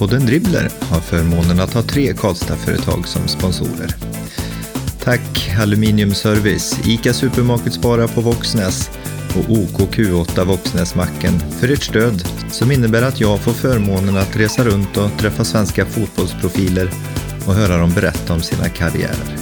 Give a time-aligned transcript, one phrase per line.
[0.00, 3.94] Podden Dribbler har förmånen att ha tre Karlstad-företag som sponsorer.
[5.04, 8.90] Tack Aluminium Service, ICA Supermarket Spara på Våxnäs
[9.28, 14.96] och OKQ8 Våxnäsmacken för ert stöd som innebär att jag får förmånen att resa runt
[14.96, 16.90] och träffa svenska fotbollsprofiler
[17.46, 19.39] och höra dem berätta om sina karriärer.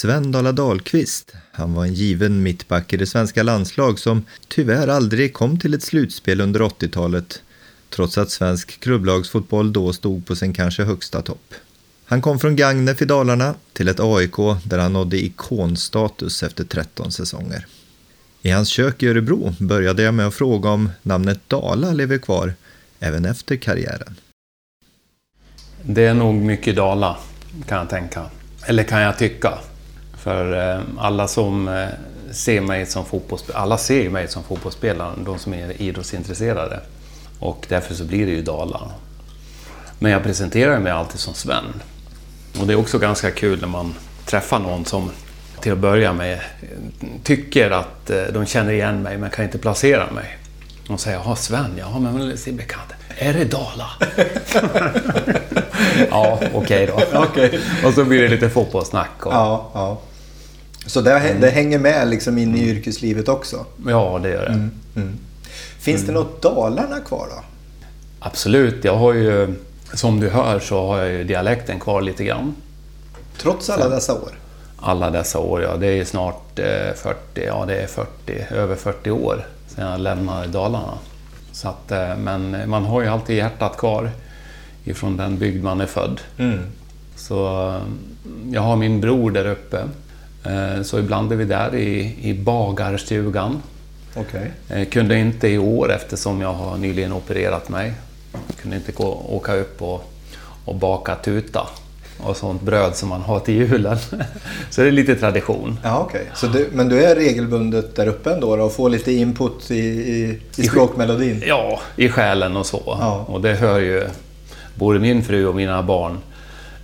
[0.00, 1.32] Sven Dala Dahlqvist.
[1.52, 5.82] Han var en given mittback i det svenska landslag som tyvärr aldrig kom till ett
[5.82, 7.42] slutspel under 80-talet
[7.90, 11.54] trots att svensk klubblagsfotboll då stod på sin kanske högsta topp.
[12.04, 17.12] Han kom från Gagnef i Dalarna till ett AIK där han nådde ikonstatus efter 13
[17.12, 17.66] säsonger.
[18.42, 22.54] I hans kök i Örebro började jag med att fråga om namnet Dala lever kvar
[23.00, 24.16] även efter karriären.
[25.82, 27.16] Det är nog mycket Dala,
[27.68, 28.30] kan jag tänka.
[28.66, 29.58] Eller kan jag tycka.
[30.22, 31.88] För eh, alla som eh,
[32.30, 36.80] ser mig som fotbollsspelare, alla ser mig som fotbollsspelare, de som är idrottsintresserade.
[37.38, 38.80] Och därför så blir det ju Dala.
[39.98, 41.64] Men jag presenterar mig alltid som Sven.
[42.60, 43.94] Och det är också ganska kul när man
[44.26, 45.10] träffar någon som
[45.60, 46.40] till att börja med
[47.22, 50.38] tycker att eh, de känner igen mig men kan inte placera mig.
[50.86, 53.90] De säger ”Jaha, Sven, ja men det ser bekant Är det Dala?”
[56.10, 57.18] Ja, okej okay då.
[57.22, 57.58] Okay.
[57.84, 59.26] Och så blir det lite fotbollssnack.
[59.26, 59.32] Och...
[59.32, 60.00] Ja, ja.
[60.86, 61.40] Så det, mm.
[61.40, 63.66] det, hänger med liksom in i yrkeslivet också?
[63.86, 64.52] Ja, det gör det.
[64.52, 64.70] Mm.
[64.96, 65.18] Mm.
[65.78, 67.42] Finns det något Dalarna kvar då?
[68.20, 68.84] Absolut.
[68.84, 69.54] Jag har ju,
[69.94, 72.54] som du hör, så har jag ju dialekten kvar lite grann.
[73.38, 74.32] Trots alla dessa år?
[74.76, 75.76] Alla dessa år, ja.
[75.76, 80.46] Det är snart 40, eh, ja det är 40, över 40 år sedan jag lämnade
[80.46, 80.98] Dalarna.
[81.52, 84.10] Så att, eh, men man har ju alltid hjärtat kvar
[84.84, 86.20] ifrån den bygd man är född.
[86.38, 86.58] Mm.
[87.16, 87.82] Så eh,
[88.52, 89.84] jag har min bror där uppe.
[90.84, 93.62] Så ibland är vi där i, i bagarstugan.
[94.16, 94.84] Okay.
[94.84, 97.92] Kunde inte i år eftersom jag har nyligen opererat mig.
[98.62, 100.12] Kunde inte gå, åka upp och,
[100.64, 101.66] och baka tuta
[102.24, 103.98] och sånt bröd som man har till julen.
[104.70, 105.78] Så det är lite tradition.
[105.82, 106.24] Ja, okay.
[106.34, 110.38] Så du, men du är regelbundet där uppe ändå och får lite input i, i,
[110.56, 111.42] i språkmelodin?
[111.46, 112.82] Ja, i själen och så.
[112.86, 113.24] Ja.
[113.28, 114.04] Och det hör ju
[114.74, 116.18] både min fru och mina barn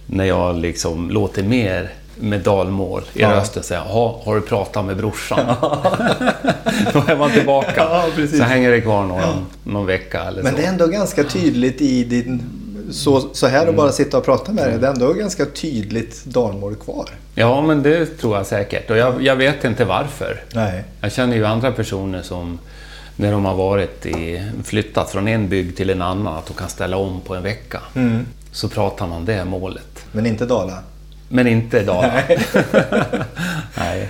[0.06, 3.36] när jag liksom låter mer med dalmål i ja.
[3.36, 5.38] rösten säga har du pratat med brorsan?
[6.92, 7.72] Då är man tillbaka.
[7.76, 9.34] Ja, så hänger det kvar någon, ja.
[9.64, 10.58] någon vecka eller Men så.
[10.58, 12.42] det är ändå ganska tydligt i din...
[12.90, 16.24] Så, så här och bara sitta och prata med dig, det är ändå ganska tydligt
[16.24, 17.08] dalmål kvar.
[17.34, 18.90] Ja, men det tror jag säkert.
[18.90, 20.42] Och jag, jag vet inte varför.
[20.54, 20.84] Nej.
[21.00, 22.58] Jag känner ju andra personer som
[23.16, 26.68] när de har varit i, flyttat från en bygd till en annan, att de kan
[26.68, 27.80] ställa om på en vecka.
[27.94, 28.26] Mm.
[28.52, 30.04] Så pratar man det målet.
[30.12, 30.78] Men inte Dala?
[31.28, 32.12] Men inte Dala.
[32.28, 32.38] Nej.
[33.78, 34.08] Nej.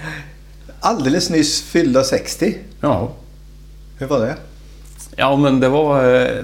[0.81, 2.57] Alldeles nyss fyllda 60.
[2.81, 3.13] Ja.
[3.99, 4.37] Hur var det?
[5.17, 6.15] Ja, men det var...
[6.15, 6.43] eh,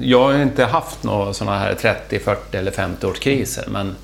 [0.00, 3.96] Jag har inte haft några sådana här 30, 40 eller 50 års kriser, men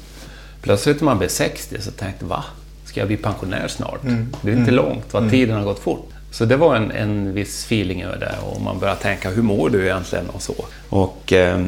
[0.62, 2.44] plötsligt när man blir 60 så tänkte jag, va?
[2.84, 4.02] Ska jag bli pensionär snart?
[4.04, 4.34] Mm.
[4.42, 4.74] Det är inte Mm.
[4.84, 5.18] långt, va?
[5.18, 5.30] Mm.
[5.30, 6.10] tiden har gått fort.
[6.30, 9.70] Så det var en, en viss feeling över det och man började tänka, hur mår
[9.70, 10.54] du egentligen och så.
[10.88, 11.66] Och eh,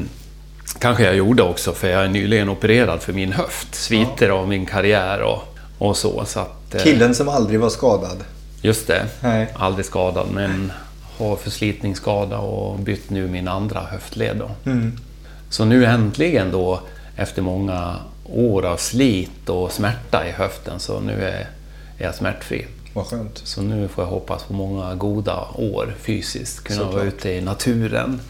[0.78, 3.74] kanske jag gjorde också, för jag är nyligen opererad för min höft.
[3.74, 5.42] Sviter av min karriär och,
[5.78, 6.24] och så.
[6.24, 8.24] så att, eh, Killen som aldrig var skadad.
[8.62, 9.06] Just det.
[9.20, 9.48] Nej.
[9.54, 10.72] Aldrig skadad, men
[11.18, 14.42] har förslitningsskada och bytt nu min andra höftled.
[14.66, 14.92] Mm.
[15.50, 16.80] Så nu äntligen då,
[17.16, 21.46] efter många år av slit och smärta i höften, så nu är
[21.98, 22.66] är jag smärtfri.
[22.92, 23.40] Vad skönt.
[23.44, 26.64] Så nu får jag hoppas på många goda år fysiskt.
[26.64, 26.94] Kunna Såklart.
[26.94, 28.20] vara ute i naturen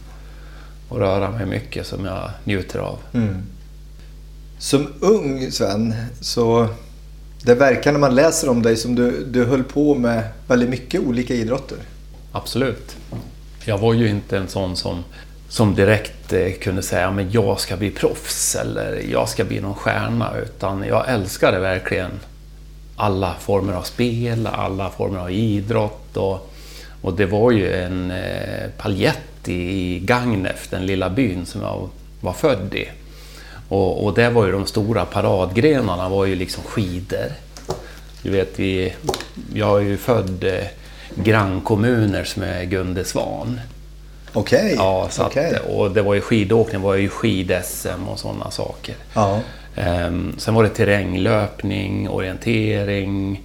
[0.89, 2.99] och röra mig mycket som jag njuter av.
[3.13, 3.43] Mm.
[4.59, 6.69] Som ung Sven, så
[7.43, 11.01] det verkar när man läser om dig som du, du höll på med väldigt mycket
[11.01, 11.79] olika idrotter.
[12.33, 12.97] Absolut.
[13.65, 15.05] Jag var ju inte en sån som,
[15.49, 19.75] som direkt eh, kunde säga men jag ska bli proffs eller jag ska bli någon
[19.75, 20.37] stjärna.
[20.39, 22.11] Utan jag älskade verkligen
[22.97, 26.17] alla former av spel, alla former av idrott.
[26.17, 26.51] Och,
[27.03, 31.89] och det var ju en eh, paljett i Gagnef, den lilla byn som jag
[32.21, 32.89] var född i.
[33.69, 37.33] Och, och där var ju de stora paradgrenarna var ju liksom skidor.
[38.23, 38.95] Du vet, vi,
[39.55, 40.67] jag är ju född eh,
[41.15, 43.61] grannkommuner som är Gunde Svan.
[44.33, 44.75] Okej.
[44.77, 45.37] Ja, så att,
[45.69, 48.95] och det var ju skidåkning, det var ju skid-SM och sådana saker.
[49.15, 49.41] Ja.
[49.77, 53.43] Ehm, sen var det terränglöpning, orientering,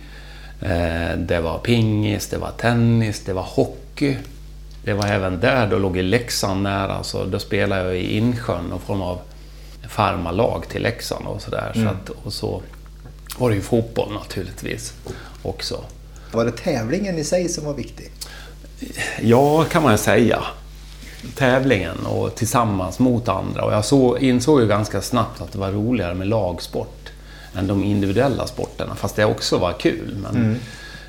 [0.62, 4.18] eh, det var pingis, det var tennis, det var hockey.
[4.86, 8.66] Det var även där, då låg i Leksand nära, så då spelade jag i Insjön,
[8.66, 9.20] någon form av
[9.90, 11.72] farmarlag till Leksand och sådär.
[11.76, 11.88] Mm.
[11.88, 12.62] Så att, och så
[13.38, 14.94] var det ju fotboll naturligtvis
[15.44, 15.84] också.
[16.32, 18.12] Var det tävlingen i sig som var viktig?
[19.22, 20.44] Ja, kan man ju säga.
[21.36, 23.66] Tävlingen och tillsammans mot andra.
[23.66, 27.10] Och jag så, insåg ju ganska snabbt att det var roligare med lagsport
[27.56, 28.96] än de individuella sporterna.
[28.96, 30.18] Fast det också var kul.
[30.24, 30.60] Men,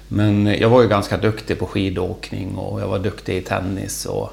[0.08, 4.06] men jag var ju ganska duktig på skidåkning och jag var duktig i tennis.
[4.06, 4.30] Och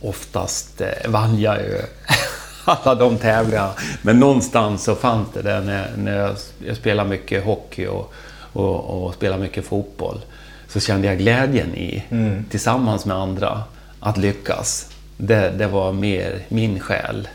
[0.00, 1.78] oftast eh, vann jag ju
[2.64, 3.72] alla de tävlingarna.
[4.02, 6.36] Men någonstans så fanns det där när, när jag,
[6.66, 8.12] jag spelade mycket hockey och,
[8.52, 10.20] och, och spelade mycket fotboll.
[10.68, 12.04] Så kände jag glädjen i,
[12.50, 13.62] tillsammans med andra,
[14.00, 14.90] att lyckas.
[15.16, 17.28] Det, det var mer min själ.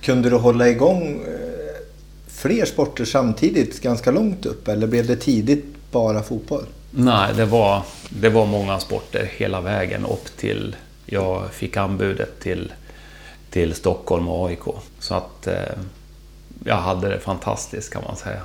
[0.00, 1.82] Kunde du hålla igång eh,
[2.26, 6.64] fler sporter samtidigt ganska långt upp eller blev det tidigt bara fotboll?
[6.90, 10.76] Nej, det var, det var många sporter hela vägen upp till
[11.10, 12.72] jag fick anbudet till,
[13.50, 14.64] till Stockholm och AIK.
[14.98, 15.54] Så att eh,
[16.64, 18.40] jag hade det fantastiskt kan man säga.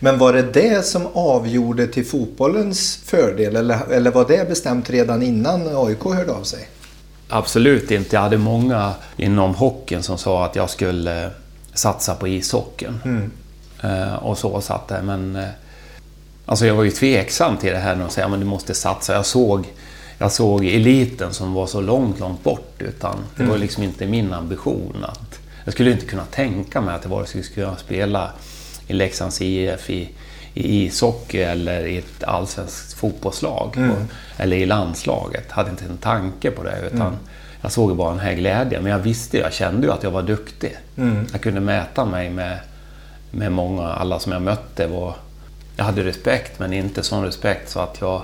[0.00, 5.22] Men var det det som avgjorde till fotbollens fördel eller, eller var det bestämt redan
[5.22, 6.68] innan AIK hörde av sig?
[7.28, 8.16] Absolut inte.
[8.16, 11.30] Jag hade många inom hockeyn som sa att jag skulle
[11.74, 13.30] satsa på ishockeyn.
[13.82, 15.02] Eh, och så satt det.
[15.02, 15.48] Men eh,
[16.50, 19.14] alltså jag var ju tveksam till det här och säga att du måste satsa.
[19.14, 19.66] Jag såg,
[20.18, 22.74] jag såg eliten som var så långt, långt bort.
[22.78, 25.04] Utan det var liksom inte min ambition.
[25.08, 28.32] att Jag skulle inte kunna tänka mig att jag vare sig skulle kunna spela
[28.86, 30.08] i Leksands IF i,
[30.54, 33.68] i ishockey eller i ett allsvenskt fotbollslag.
[33.76, 35.44] Och, eller i landslaget.
[35.48, 36.78] Jag hade inte en tanke på det.
[36.92, 37.16] utan
[37.62, 38.82] Jag såg bara den här glädjen.
[38.82, 40.76] Men jag visste, jag kände ju att jag var duktig.
[41.32, 42.58] Jag kunde mäta mig med,
[43.30, 44.86] med många, alla som jag mötte.
[44.86, 45.14] Var,
[45.76, 48.22] jag hade respekt, men inte sån respekt så att jag,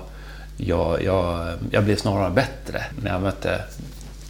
[0.57, 3.61] jag, jag, jag blev snarare bättre när jag mötte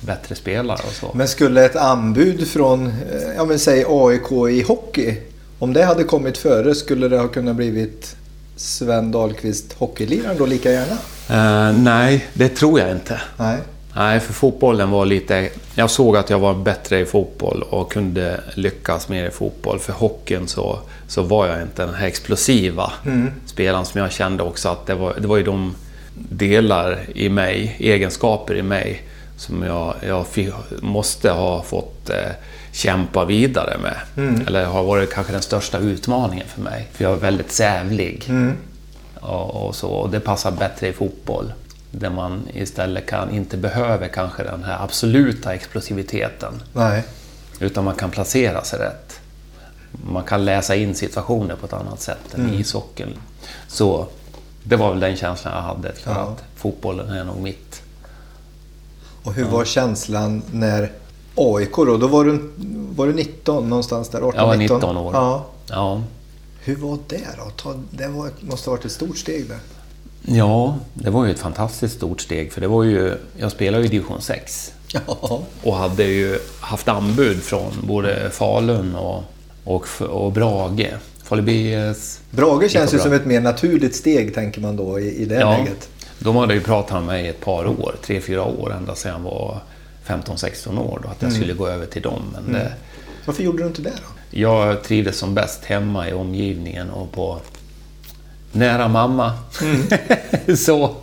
[0.01, 1.11] bättre spelare och så.
[1.15, 5.17] Men skulle ett anbud från, eh, ja men säg AIK i hockey,
[5.59, 8.17] om det hade kommit före skulle det ha kunnat blivit
[8.57, 10.97] Sven Dahlqvist hockeyliraren då lika gärna?
[11.29, 13.21] Eh, nej, det tror jag inte.
[13.37, 13.59] Nej.
[13.97, 15.49] Nej, för fotbollen var lite...
[15.75, 19.79] Jag såg att jag var bättre i fotboll och kunde lyckas mer i fotboll.
[19.79, 20.79] För hockeyn så,
[21.09, 22.93] så var jag inte den här explosiva
[23.47, 25.75] spelaren som jag kände också att det var, det var ju de
[26.15, 29.03] delar i mig, egenskaper i mig,
[29.37, 30.53] som jag, jag fi-
[30.83, 32.17] måste ha fått eh,
[32.73, 33.97] kämpa vidare med.
[34.47, 36.89] Eller har varit kanske den största utmaningen för mig.
[36.93, 38.25] För jag är väldigt sävlig.
[39.21, 41.53] Och, och, så, och det passar bättre i fotboll.
[41.99, 46.63] Där man istället kan, inte behöver kanske den här absoluta explosiviteten.
[46.73, 47.05] Nej.
[47.61, 49.21] Utan man kan placera sig rätt.
[50.11, 53.19] Man kan läsa in situationer på ett annat sätt än i ishockeyn.
[53.69, 54.07] Så
[54.63, 56.17] det var väl den känslan jag hade för Ja.
[56.17, 57.83] att fotbollen är nog mitt.
[59.23, 60.93] Och hur var känslan när
[61.35, 62.51] AIK då, då var du,
[62.97, 64.19] var du 19 någonstans där?
[64.21, 65.15] 18, Jag var 19 år.
[65.15, 65.47] Ja.
[65.69, 66.03] Ja,
[66.61, 67.27] Hur var det
[67.63, 67.75] då?
[67.91, 68.09] Det
[68.41, 69.59] måste ha varit ett stort steg där.
[70.23, 72.53] Ja det var ju ett fantastiskt stort steg.
[72.53, 74.73] För det var ju, jag spelade ju i division 6.
[74.93, 75.43] Ja.
[75.63, 79.23] Och hade ju haft anbud från både Falun och,
[79.65, 80.87] och, och Brage.
[81.25, 82.21] Falu BS.
[82.31, 85.57] Brage känns ju som ett mer naturligt steg tänker man då i, i det Ja,
[85.59, 85.89] läget.
[86.19, 89.13] de hade ju pratat med mig i ett par år, tre, fyra år, ända sedan
[89.13, 89.61] jag var
[90.07, 91.01] 15-16 år.
[91.03, 92.23] Då, att jag skulle gå över till dem.
[92.35, 92.73] Men det,
[93.25, 94.39] Varför gjorde du inte det då?
[94.39, 97.39] jag trivdes som bäst hemma i omgivningen och på
[98.57, 99.33] nära mamma.
[100.57, 100.95] så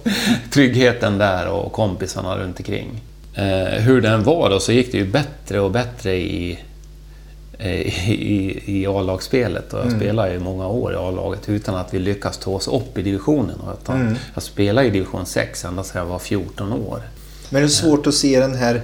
[0.52, 3.02] tryggheten där och kompisarna runt omkring.
[3.36, 6.60] Eh, hur den var då så gick det ju bättre och bättre i,
[7.58, 9.74] eh, i, i A-lagsspelet.
[9.74, 12.98] Och jag spelade ju många år i A-laget utan att vi lyckas ta oss upp
[12.98, 13.56] i divisionen.
[13.82, 17.02] Utan Jag spelade i division 6 ända sedan jag var 14 år.
[17.50, 18.82] Men det är svårt att se den här...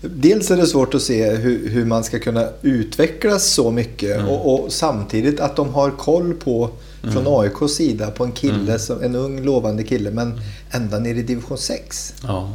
[0.00, 4.54] Dels är det svårt att se hur, hur man ska kunna utvecklas så mycket och,
[4.54, 6.70] och samtidigt att de har koll på,
[7.12, 11.22] från AIKs sida, på en kille, som, en ung lovande kille, men ända ner i
[11.22, 12.14] division 6.
[12.26, 12.50] Ja.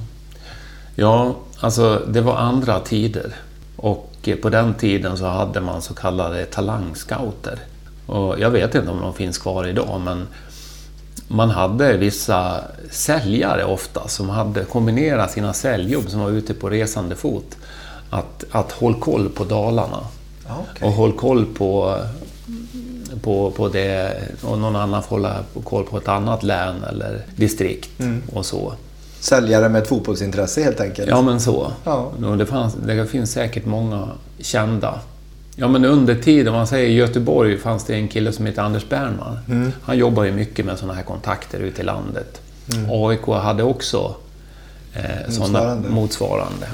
[0.96, 3.36] ja, alltså det var andra tider.
[3.76, 7.60] Och eh, på den tiden så hade man så kallade talangscouter.
[8.06, 10.28] Och jag vet inte om de finns kvar idag, men
[11.28, 17.16] man hade vissa säljare ofta som hade kombinerat sina säljjobb som var ute på resande
[17.16, 17.58] fot.
[18.10, 20.00] Att, att håll koll på Dalarna.
[20.48, 20.88] Ja, okej.
[20.88, 21.98] Och håll koll på,
[23.22, 27.90] på, på det och någon annan får hålla koll på ett annat län eller distrikt
[28.34, 28.74] och så.
[29.20, 31.10] Säljare med ett fotbollsintresse helt enkelt.
[31.10, 31.72] Ja, men så.
[31.84, 32.12] Ja.
[32.38, 34.08] Det, fanns, det finns säkert många
[34.40, 35.00] kända.
[35.56, 38.62] Ja, men under tiden, om man säger i Göteborg, fanns det en kille som heter
[38.62, 39.40] Anders Bernman.
[39.48, 39.72] Mm.
[39.84, 42.42] Han jobbar ju mycket med sådana här kontakter ute i landet.
[42.90, 44.16] AIK hade också
[44.94, 45.78] eh, sådana Mm.
[45.78, 45.88] Motsvarande.
[45.88, 45.94] Mm.
[45.94, 46.68] motsvarande.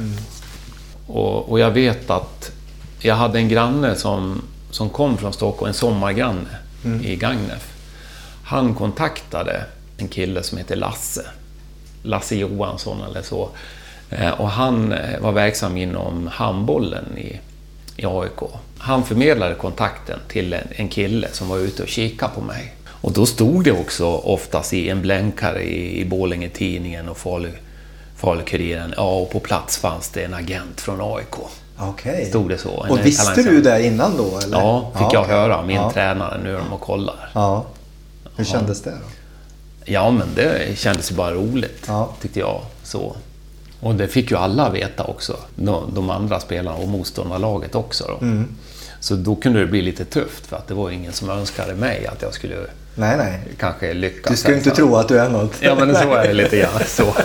[1.07, 2.51] Och, och jag vet att
[2.99, 4.41] jag hade en granne som
[4.77, 6.47] som kom från Stockholm, en sommargranne
[7.03, 7.73] i Gagnef.
[8.43, 9.63] Han kontaktade
[9.97, 11.25] en kille som heter Lasse.
[12.03, 13.49] Lasse Johansson eller så.
[14.09, 17.39] Eh, Och han eh, var verksam inom handbollen i,
[18.01, 18.39] i AIK.
[18.77, 22.73] Han förmedlade kontakten till en, en kille som var ute och kikade på mig.
[23.01, 27.51] Och då stod det också oftast i en blänkare i, i Borlänge-Tidningen och Falu,
[28.21, 28.93] Falu-Kuriren.
[28.97, 31.35] Ja, och på plats fanns det en agent från AIK.
[31.79, 32.25] Okej.
[32.25, 32.69] Stod det så.
[32.69, 34.39] Och visste du det innan då?
[34.39, 34.57] Eller?
[34.57, 35.61] Ja, fick jag höra.
[35.61, 35.91] Min ja.
[35.91, 37.29] tränare, nu är de och kollar.
[37.33, 37.65] Ja.
[38.35, 38.97] Hur kändes det då?
[39.85, 42.09] Ja, men det kändes ju bara roligt, Ja.
[42.21, 42.61] tyckte jag.
[42.83, 43.15] Så.
[43.79, 48.03] Och det fick ju alla veta också, de, de andra spelarna och motståndarlaget också.
[48.07, 48.25] Då.
[48.25, 48.55] Mm.
[48.99, 52.07] Så då kunde det bli lite tufft, för att det var ingen som önskade mig
[52.07, 52.55] att jag skulle
[52.95, 53.39] Nej, nej.
[53.59, 54.43] kanske lyckas.
[54.43, 55.53] Du ju inte tro att du är något.
[55.61, 56.81] Ja, men så är det lite grann.
[56.87, 57.03] Så.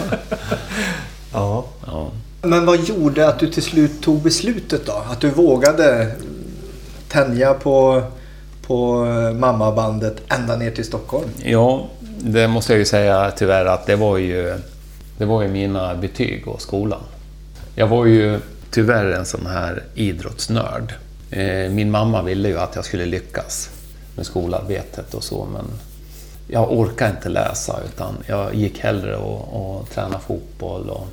[1.32, 1.64] Ja.
[1.86, 2.10] Ja.
[2.44, 5.02] Men vad gjorde att du till slut tog beslutet då?
[5.10, 6.12] Att du vågade
[7.08, 8.02] tänja på,
[8.66, 9.04] på
[9.38, 11.28] mammabandet ända ner till Stockholm?
[11.44, 11.88] ja,
[12.20, 14.58] det måste jag ju säga tyvärr att det var ju,
[15.18, 17.02] det var ju mina betyg och skolan.
[17.74, 20.94] Jag var ju tyvärr en sån här idrottsnörd.
[21.30, 23.70] Eh, min mamma ville ju att jag skulle lyckas
[24.16, 25.64] med skolarbetet och så, men
[26.48, 31.06] jag orkade inte läsa utan jag gick hellre och, och tränade fotboll och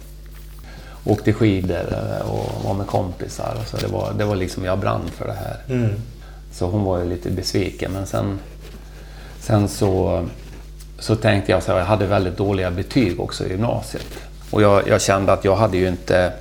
[1.09, 1.85] åkte skidor
[2.23, 3.57] och var med kompisar.
[3.65, 5.57] Så det var, det var liksom, jag brann för det här.
[5.69, 5.93] Mm.
[6.51, 8.39] Så hon var ju lite besviken, men sen,
[9.39, 10.25] sen så,
[10.99, 14.07] så tänkte jag så här, jag hade väldigt dåliga betyg också i gymnasiet.
[14.51, 16.33] Och jag, jag kände att jag hade ju inte,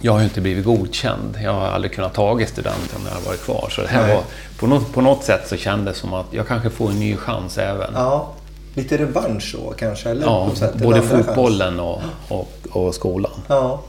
[0.00, 1.38] jag har ju inte blivit godkänd.
[1.42, 3.68] Jag har aldrig kunnat tagit studenten om jag hade varit kvar.
[3.70, 4.14] Så det här Nej.
[4.14, 4.24] var,
[4.58, 7.16] på, något, på något sätt så kändes det som att jag kanske får en ny
[7.16, 7.90] chans även.
[7.94, 8.28] Ja.
[8.74, 10.10] Lite revansch så kanske?
[10.10, 13.40] Eller Ja, på sätt både fotbollen och, och, och skolan.
[13.48, 13.82] Ja.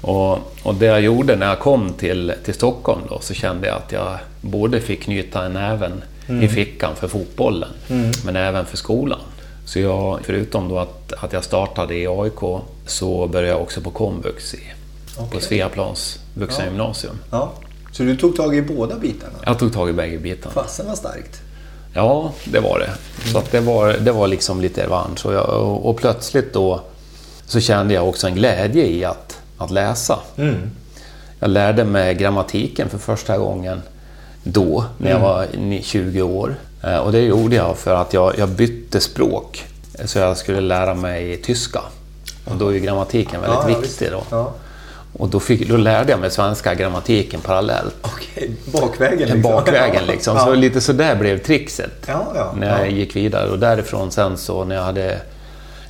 [0.00, 3.76] Och, och det jag gjorde när jag kom till, till Stockholm då, så kände jag
[3.76, 6.02] att jag både fick knyta en näven
[6.42, 7.68] i fickan för fotbollen,
[8.24, 9.20] men även för skolan.
[9.66, 13.90] Så jag, förutom då att, att jag startade i AIK, så började jag också på
[13.90, 14.60] komvux i,
[15.16, 15.40] på Okej.
[15.42, 17.18] Sveaplans vuxengymnasium.
[17.30, 17.52] ja.
[17.92, 19.32] Så du tog tag i båda bitarna?
[19.46, 20.54] Jag tog tag i bägge bitarna.
[20.54, 21.40] Fasen var starkt.
[21.94, 22.90] Ja, det var det.
[23.32, 25.26] Så det, var, det var liksom lite revansch.
[25.26, 26.80] Och, jag, och, och plötsligt då
[27.46, 30.18] så kände jag också en glädje i att, att läsa.
[30.36, 30.70] Mm.
[31.40, 33.82] Jag lärde mig grammatiken för första gången
[34.42, 36.54] då, när jag var ni- 20 år.
[36.82, 39.64] Eh, Och det gjorde jag för att jag, jag bytte språk.
[40.04, 41.80] Så jag skulle lära mig tyska.
[42.44, 44.22] Och då är ju grammatiken väldigt ja, viktig då.
[44.30, 44.52] Ja.
[45.18, 47.94] Och då, fick, då lärde jag mig svenska grammatiken parallellt.
[48.02, 49.42] Okej, bakvägen liksom.
[49.42, 50.38] Bakvägen liksom.
[50.44, 50.54] Så Ja.
[50.54, 52.54] lite så där blev trixet Ja, ja.
[52.56, 52.90] när jag ja.
[52.90, 53.50] gick vidare.
[53.50, 55.18] Och därifrån sen så när jag hade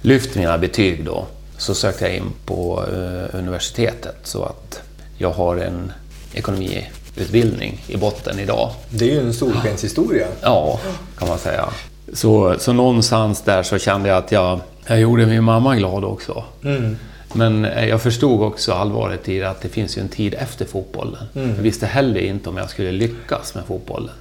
[0.01, 1.27] lyft mina betyg då
[1.59, 4.81] så sökte jag in på eh, universitetet så att
[5.19, 5.93] jag har en
[6.35, 8.71] ekonomiutbildning i botten idag.
[8.91, 10.27] Det är ju en solskenshistoria.
[10.43, 10.81] Ja,
[11.19, 11.69] kan man säga.
[12.13, 16.45] Så, så någonstans där så kände jag att jag, jag gjorde min mamma glad också.
[16.65, 16.97] Mm.
[17.35, 20.65] Men eh, jag förstod också allvaret i det att det finns ju en tid efter
[20.65, 21.25] fotbollen.
[21.33, 24.15] Jag visste heller inte om jag skulle lyckas med fotbollen.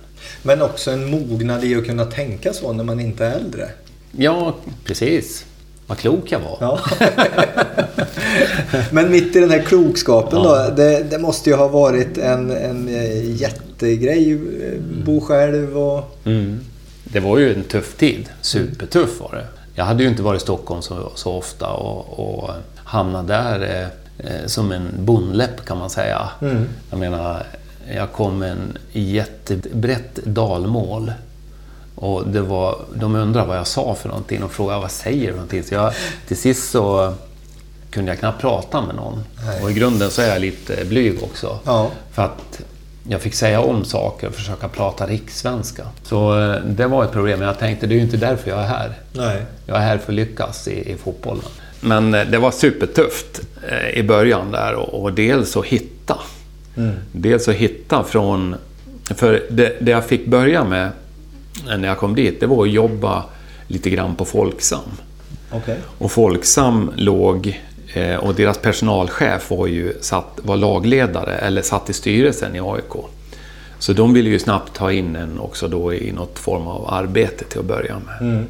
[0.43, 3.70] Men också en mognad i att kunna tänka så när man inte är äldre.
[4.12, 4.55] Ja,
[4.86, 5.46] precis.
[5.88, 6.58] Vad klok jag var.
[6.60, 6.79] Ja.
[8.91, 10.67] Men mitt i den här klokskapen Ja.
[10.70, 10.75] då.
[10.75, 14.32] Det, det måste ju ha varit en, en eh, jättegrej.
[14.34, 16.17] eh, Bo själv och...
[16.25, 16.60] Mm.
[17.03, 18.29] Det var ju en tuff tid.
[18.41, 19.46] Supertuff var det.
[19.75, 22.50] Jag hade ju inte varit i Stockholm så, så ofta och, och
[22.93, 26.29] hamnade där eh, eh, som en bondläpp kan man säga.
[26.41, 26.69] Mm.
[26.89, 27.43] Jag menar,
[27.95, 31.12] jag kom en jättebrett dalmål.
[31.95, 35.27] Och det var, de undrade vad jag sa för någonting och frågade vad säger du
[35.27, 35.63] för någonting.
[35.63, 35.93] Så jag,
[36.27, 37.13] till sist så
[37.91, 39.23] kunde jag knappt prata med någon.
[39.45, 39.63] Nej.
[39.63, 41.59] Och i grunden så är jag lite blyg också.
[41.65, 41.89] Ja.
[42.12, 42.62] För att
[43.09, 45.83] jag fick säga om saker och försöka prata rikssvenska.
[46.03, 47.39] Så eh, det var ett problem.
[47.39, 48.93] Men jag tänkte, det är ju inte därför jag är här.
[49.13, 49.45] Nej.
[49.65, 51.45] Jag är här för att lyckas i, i fotbollen.
[51.83, 56.17] Men eh, det var supertufft eh, i början där och, och dels att hitta.
[56.77, 56.95] Mm.
[57.11, 58.55] Dels att hitta från...
[59.15, 60.91] För det, det jag fick börja med
[61.69, 63.23] eh, när jag kom dit, det var att jobba
[63.67, 64.79] lite grann på Folksam.
[65.51, 65.77] Okej.
[65.97, 67.61] Och Folksam låg
[68.19, 73.05] och deras personalchef var ju satt, var lagledare eller satt i styrelsen i AIK.
[73.79, 77.45] Så de ville ju snabbt ta in en också då i något form av arbete
[77.45, 78.21] till att börja med.
[78.21, 78.45] Mm.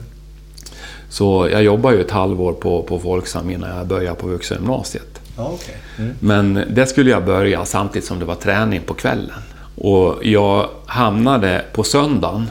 [1.14, 5.22] Så jag jobbade ju ett halvår på, på Folksam innan jag började på vuxengymnasiet.
[5.38, 5.76] Ja, okej.
[5.98, 6.16] Mm.
[6.20, 9.40] Men det skulle jag börja samtidigt som det var träning på kvällen.
[9.76, 12.50] Och jag hamnade på söndagen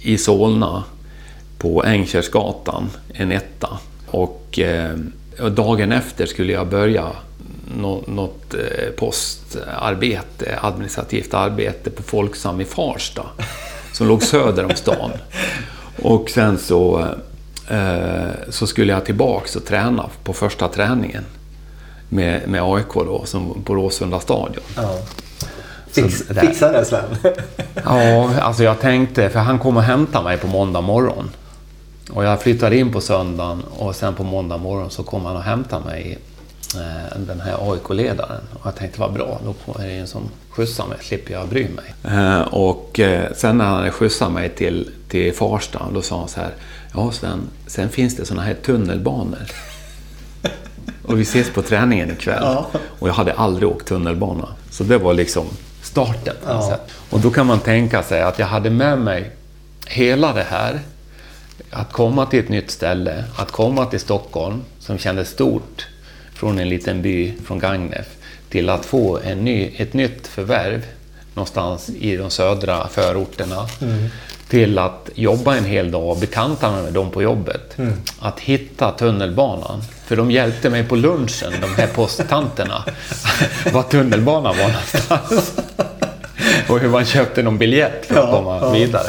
[0.00, 0.84] i Solna
[1.58, 3.78] på Ängkärrsgatan, en etta.
[4.06, 4.96] Och, eh,
[5.50, 7.06] dagen efter skulle jag börja
[7.76, 13.24] nå, något eh, postarbete, administrativt arbete på Folksam i Farsta.
[13.92, 15.10] Som låg söder om stan.
[16.02, 17.08] Och sen så,
[18.48, 21.24] så skulle jag tillbaks och träna på första träningen.
[22.08, 24.62] Med, med AIK då, som på Råsunda stadion.
[24.76, 24.98] Ja.
[25.90, 26.40] Fix, Så där.
[26.40, 27.04] fixa det Sven.
[27.84, 31.30] Ja, alltså jag tänkte, för han kom och hämtade mig på måndag morgon.
[32.12, 35.42] Och jag flyttade in på söndagen och sen på måndag morgon så kom han och
[35.42, 36.18] hämtade mig,
[36.74, 38.40] eh, den här AIK-ledaren.
[38.54, 41.68] Och jag tänkte, vad bra, då är det en som skjutsar mig, slipper jag bry
[41.68, 42.14] mig.
[42.16, 46.28] Eh, och eh, sen när han hade skjutsat mig till, till Farsta, då sa han
[46.28, 46.54] så här,
[46.94, 49.46] ja Sven, sen finns det såna här tunnelbanor.
[51.02, 52.42] Och vi ses på träningen ikväll.
[52.42, 52.66] Ja.
[52.74, 54.48] Och jag hade aldrig åkt tunnelbana.
[54.70, 55.46] Så det var liksom
[55.82, 56.34] starten.
[56.46, 56.78] Ja.
[57.10, 59.30] Och då kan man tänka sig att jag hade med mig
[59.86, 60.80] hela det här.
[61.70, 65.86] Att komma till ett nytt ställe, att komma till Stockholm som kändes stort
[66.34, 68.06] från en liten by från Gagnef
[68.48, 70.86] till att få en ny, ett nytt förvärv
[71.34, 73.68] någonstans i de södra förorterna.
[74.52, 77.76] Till att jobba en hel dag och bekanta mig med dem på jobbet.
[78.20, 79.82] Att hitta tunnelbanan.
[80.06, 82.84] För de hjälpte mig på lunchen, de här posttanterna.
[83.72, 85.52] var tunnelbanan var någonstans.
[86.68, 88.70] och hur man köpte någon biljett för att Ja, komma ja.
[88.70, 89.08] vidare.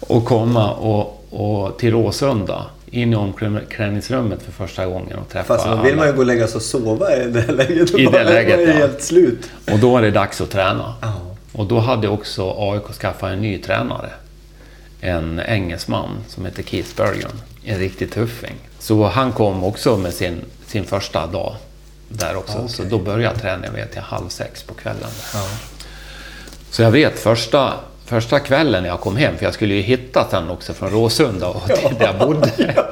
[0.00, 5.66] Och komma och, och till Råsunda, in i omklädningsrummet för första gången och träffa Fast
[5.66, 5.96] då vill alla.
[5.96, 7.94] man ju gå och lägga sig och sova i det läget.
[7.94, 8.78] I det läget, Man är ja.
[8.78, 9.50] helt slut.
[9.72, 10.94] Och då är det dags att träna.
[11.00, 11.12] Ja.
[11.52, 14.10] Och då hade också AIK skaffat en ny tränare.
[15.00, 17.30] En engelsman som heter Keith Bergen.
[17.64, 18.54] En riktig tuffing.
[18.78, 21.54] Så han kom också med sin, sin första dag
[22.08, 22.58] där också.
[22.58, 22.68] Okej.
[22.68, 25.10] Så då började träningen vet jag halv sex på kvällen.
[25.34, 25.48] Ja.
[26.70, 27.72] Så jag vet första,
[28.04, 31.46] första kvällen när jag kom hem, för jag skulle ju hitta sen också från Råsunda
[31.48, 32.50] och till där jag bodde.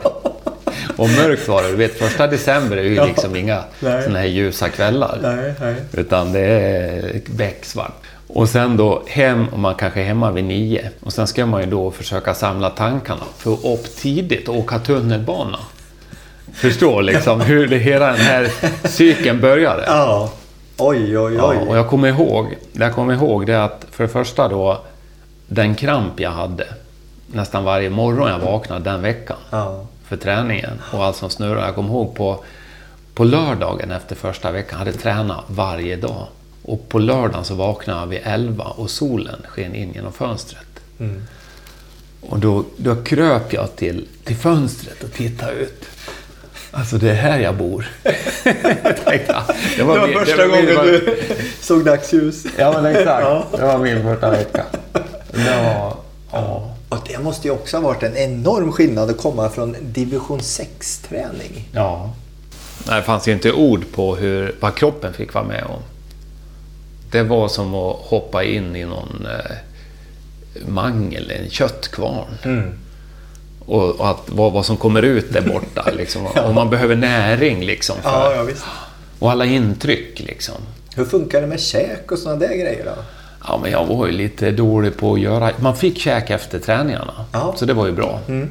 [0.96, 1.68] Och mörkt var det.
[1.70, 3.05] Du vet, första december är ju Ja.
[3.05, 5.18] liksom inga såna här ljusa kvällar.
[5.22, 5.74] Nej, nej.
[5.92, 8.02] Utan det är becksvart.
[8.26, 10.90] Och sen då hem, och man kanske är hemma vid nio.
[11.00, 14.78] Och sen ska man ju då försöka samla tankarna för att upp tidigt och åka
[14.78, 15.58] tunnelbana.
[16.52, 18.48] Förstår liksom hur det, hela den här
[18.88, 19.84] cykeln började.
[19.87, 20.32] Ja.
[20.78, 21.56] Oj, oj, Ja, oj.
[21.68, 24.80] och jag kommer ihåg, det jag kommer ihåg det att för det första då,
[25.48, 26.66] den kramp jag hade
[27.26, 29.87] nästan varje morgon jag vaknade den veckan Ja.
[30.08, 31.66] för träningen och allt som snurrade.
[31.66, 32.44] Jag kommer ihåg på,
[33.14, 36.26] på lördagen efter första veckan hade tränat varje dag.
[36.66, 40.66] Och på lördagen så vaknade jag vid 11 och solen sken in genom fönstret.
[41.00, 41.22] Mm.
[42.20, 45.85] Och då, då kröp jag till, till fönstret och tittade ut.
[46.70, 47.88] Alltså det är här jag bor.
[49.05, 49.42] Tänkte jag.
[49.77, 51.18] Det var min- första det var min- gången du
[51.61, 52.44] såg dagsljus.
[52.59, 53.07] Ja men exakt.
[53.27, 53.44] Ja.
[53.59, 54.64] Det var min första vecka.
[55.33, 55.96] Det var...
[56.33, 56.70] Ja.
[56.88, 61.68] Och det måste ju också ha varit en enorm skillnad att komma från division 6-träning.
[61.72, 62.12] Ja.
[62.88, 65.83] Nej, det fanns ju inte ord på hur, vad kroppen fick vara med om.
[67.14, 69.57] Det var som att hoppa in i någon eh,
[70.68, 72.74] mangel, en köttkvarn.
[73.66, 75.90] Och, och att vad, vad som kommer ut där borta.
[75.96, 76.27] Liksom.
[76.27, 77.96] Och man behöver näring liksom.
[78.03, 78.53] För, Ja, ja.
[79.18, 80.55] Och alla intryck liksom.
[80.96, 83.03] Hur funkar det med käk och sådana där grejer då?
[83.48, 85.50] Ja, men jag var ju lite dålig på att göra...
[85.61, 87.55] Man fick käk efter träningarna, Ja.
[87.57, 88.20] så det var ju bra.
[88.29, 88.50] Mm.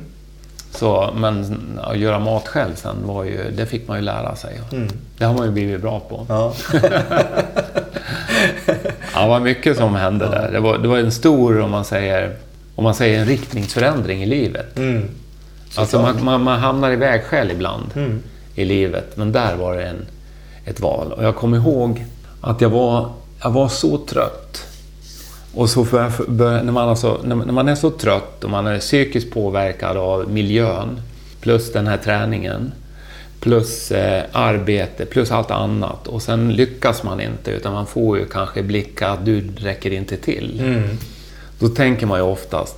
[0.75, 4.61] Så, men att göra mat själv sen, var ju, det fick man ju lära sig.
[4.71, 4.87] Mm.
[5.17, 6.25] Det har man ju blivit bra på.
[6.29, 6.53] Ja.
[9.13, 10.51] Ja, det var mycket som hände där.
[10.51, 12.35] Det var, det var en stor, om man säger,
[12.75, 14.77] om man säger en riktningsförändring i livet.
[14.77, 15.09] Mm.
[15.75, 18.19] Alltså man, man, man hamnar i vägskäl ibland Mm.
[18.55, 20.05] i livet, men där var det en,
[20.65, 21.11] ett val.
[21.11, 22.05] Och jag kommer ihåg
[22.41, 23.09] att jag var,
[23.43, 24.65] jag var så trött.
[25.53, 26.11] Och så för,
[26.63, 30.99] när, man alltså, när man är så trött och man är psykiskt påverkad av miljön,
[31.41, 32.71] plus den här träningen,
[33.39, 36.07] plus eh, arbete, plus allt annat.
[36.07, 40.17] Och sen lyckas man inte, utan man får ju kanske blicka att du räcker inte
[40.17, 40.59] till.
[40.59, 40.97] Mm.
[41.59, 42.77] Då tänker man ju oftast,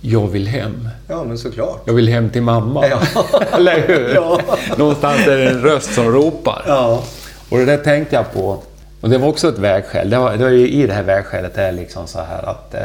[0.00, 0.88] jag vill hem.
[1.08, 1.82] ja, men såklart.
[1.84, 2.86] Jag vill hem till mamma.
[2.88, 3.00] Ja.
[3.52, 4.14] Eller hur?
[4.14, 4.40] Ja.
[4.76, 6.64] Någonstans är det en röst som ropar.
[6.66, 7.04] Ja.
[7.48, 8.62] Och det där tänkte jag på.
[9.04, 10.10] Och det var också ett vägskäl.
[10.10, 12.74] Det var, det var ju i det här vägskälet är liksom så här att...
[12.74, 12.80] Eh,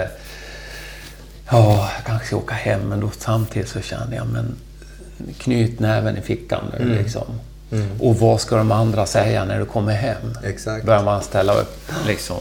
[1.52, 4.56] ja, jag kanske ska åka hem, men då samtidigt så kände jag, men
[5.38, 7.24] knyt näven i fickan nu liksom.
[8.00, 10.38] Och vad ska de andra säga när du kommer hem?
[10.44, 10.86] Exakt.
[10.86, 12.38] Börjar man ställa upp liksom.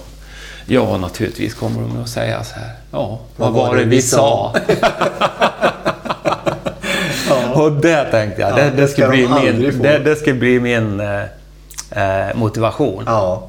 [0.67, 2.73] Ja, naturligtvis kommer de att säga så här.
[2.93, 4.55] Ja, vad, var det vi sa?
[7.55, 10.17] Och det tänkte jag, Ja, det, det ska ska bli de aldrig min, det, det
[10.17, 11.23] ska bli min eh,
[11.91, 13.03] eh, motivation.
[13.07, 13.48] Ja.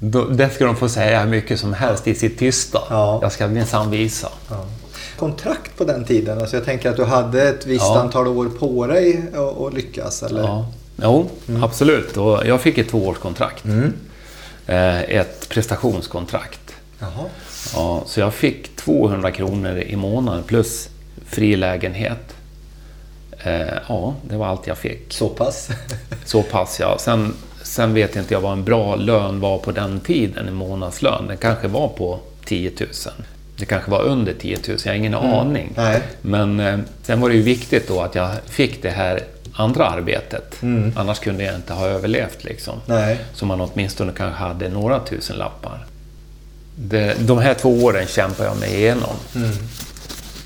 [0.00, 2.82] Då, det ska de få säga hur mycket som helst i sitt tysta.
[2.90, 3.18] Ja.
[3.22, 4.28] Jag ska minsann visa.
[4.50, 4.66] ja.
[5.18, 6.38] Kontrakt på den tiden?
[6.38, 8.00] Alltså jag tänker att du hade ett visst Ja.
[8.00, 9.22] antal år på dig
[9.68, 10.40] att lyckas, eller?
[10.42, 10.66] Ja.
[11.02, 11.30] Jo,
[11.62, 12.16] absolut.
[12.16, 13.64] Och jag fick ett tvåårskontrakt.
[14.66, 16.60] Eh, Ett prestationskontrakt.
[16.98, 17.24] Jaha.
[17.74, 20.88] Ja, så jag fick 200 kronor i månaden plus
[21.26, 22.34] fri lägenhet.
[23.44, 25.12] Eh, ja, det var allt jag fick.
[25.12, 25.68] Så pass.
[26.24, 26.96] Så pass ja.
[26.98, 27.34] Sen,
[27.68, 31.26] sen vet inte jag vad en bra lön var på den tiden, en månadslön.
[31.26, 32.88] Den kanske var på 10 000.
[33.56, 35.72] Det kanske var under 10 000, jag har ingen aning.
[35.76, 36.02] Nej.
[36.20, 40.62] Men eh, sen var det ju viktigt då att jag fick det här andra arbetet.
[40.96, 42.74] Annars kunde jag inte ha överlevt liksom.
[42.86, 43.18] Nej.
[43.34, 45.86] Så man åtminstone kanske hade några tusen lappar.
[46.74, 49.16] Det, de här två åren kämpade jag mig igenom.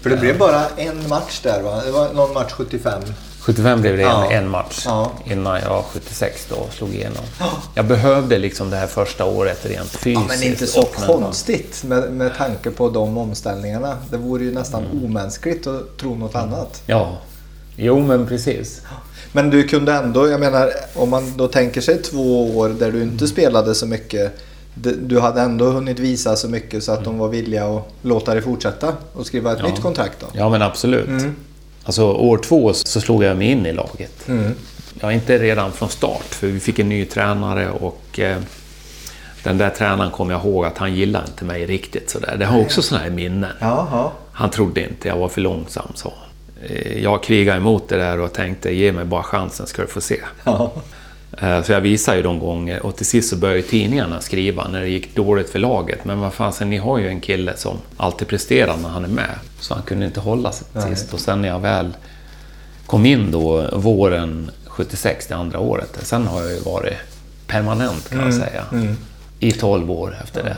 [0.03, 1.83] För det blev bara en match där va?
[1.85, 3.03] Det var någon match 75.
[3.43, 4.31] 75 blev det Ja.
[4.33, 5.13] en, en match Ja.
[5.25, 7.23] innan jag 76 då slog igenom.
[7.75, 10.07] Jag behövde liksom det här första året rent fysiskt.
[10.31, 13.99] Ja, men inte så konstigt med, med tanke på de omställningarna.
[14.11, 16.83] Det vore ju nästan omänskligt att tro något annat.
[16.87, 17.19] Ja,
[17.77, 18.81] jo men precis.
[19.33, 23.03] Men du kunde ändå, jag menar om man då tänker sig två år där du
[23.03, 24.33] inte spelade så mycket.
[25.03, 28.43] Du hade ändå hunnit visa så mycket så att de var villiga att låta dig
[28.43, 29.69] fortsätta och skriva ett Ja.
[29.69, 30.27] nytt kontrakt då.
[30.33, 31.09] Ja men absolut.
[31.85, 34.29] Alltså år två så slog jag mig in i laget.
[34.29, 34.53] Mm.
[35.01, 38.39] Ja, inte redan från start för vi fick en ny tränare och eh,
[39.43, 42.37] den där tränaren kom jag ihåg att han gillade inte mig riktigt sådär.
[42.39, 43.51] Det har också sådana här minnen.
[43.61, 44.11] Jaha.
[44.33, 46.13] Han trodde inte jag var för långsam så.
[46.69, 50.01] Eh, Jag krigade emot det där och tänkte ge mig bara chansen ska du få
[50.01, 50.21] se.
[50.45, 50.73] Ja.
[51.39, 54.81] Eh, Så jag visade ju de gånger och till sist så började tidningarna skriva när
[54.81, 56.05] det gick dåligt för laget.
[56.05, 59.31] Men vad fan, ni har ju en kille som alltid presterar när han är med.
[59.61, 60.97] Så han kunde inte hålla sig Nej.
[60.97, 61.15] sist.
[61.15, 61.93] Och sen när jag väl
[62.87, 65.99] kom in då våren 76, det andra året.
[66.03, 66.97] Sen har jag ju varit
[67.47, 68.65] permanent kan jag säga.
[69.39, 70.57] I 12 år efter det.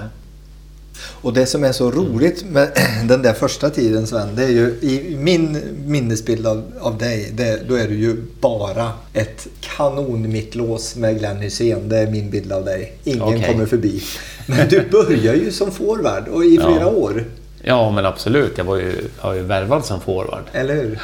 [1.23, 2.69] Och det som är så roligt med
[3.09, 7.69] den där första tiden Sven, det är ju i min minnesbild av, av dig, det,
[7.69, 11.89] då är du ju bara ett kanonmittlås med Glenn Hysén.
[11.89, 12.93] Det är min bild av dig.
[13.05, 13.47] Ingen Okej.
[13.53, 14.03] kommer förbi.
[14.47, 16.87] Men du börjar ju som forward och i flera Ja.
[16.87, 17.25] år.
[17.63, 18.59] Ja, men absolut.
[18.59, 20.43] Jag var ju, jag var ju värvad som forward.
[20.53, 20.99] Eller hur?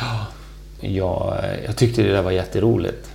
[0.80, 1.34] Jag,
[1.66, 3.06] jag tyckte det där var jätteroligt.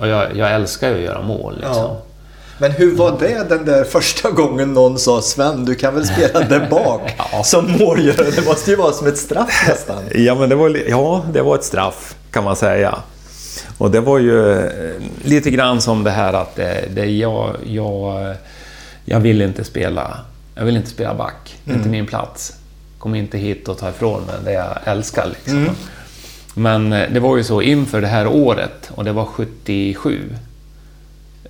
[0.00, 1.54] Och jag, jag älskar ju att göra mål.
[1.54, 1.76] Liksom.
[1.76, 2.02] Ja.
[2.58, 6.40] Men hur var det den där första gången någon sa Sven, du kan väl spela
[6.40, 7.00] där bak
[7.32, 7.42] Ja.
[7.44, 8.30] som målgörare?
[8.30, 10.02] Det måste ju vara som ett straff nästan.
[10.14, 12.98] Ja, men det var, ja, det var ett straff kan man säga.
[13.78, 14.70] Och det var ju eh,
[15.22, 18.34] lite grann som det här att det, det jag, jag,
[19.04, 20.18] jag vill inte spela
[20.56, 21.56] jag vill inte spela back.
[21.64, 22.52] Det är inte min plats.
[22.98, 25.26] Kom inte hit och ta ifrån mig det jag älskar.
[25.26, 25.70] Liksom.
[26.54, 30.38] Men eh, det var ju så inför det här året, och det var 77, eh,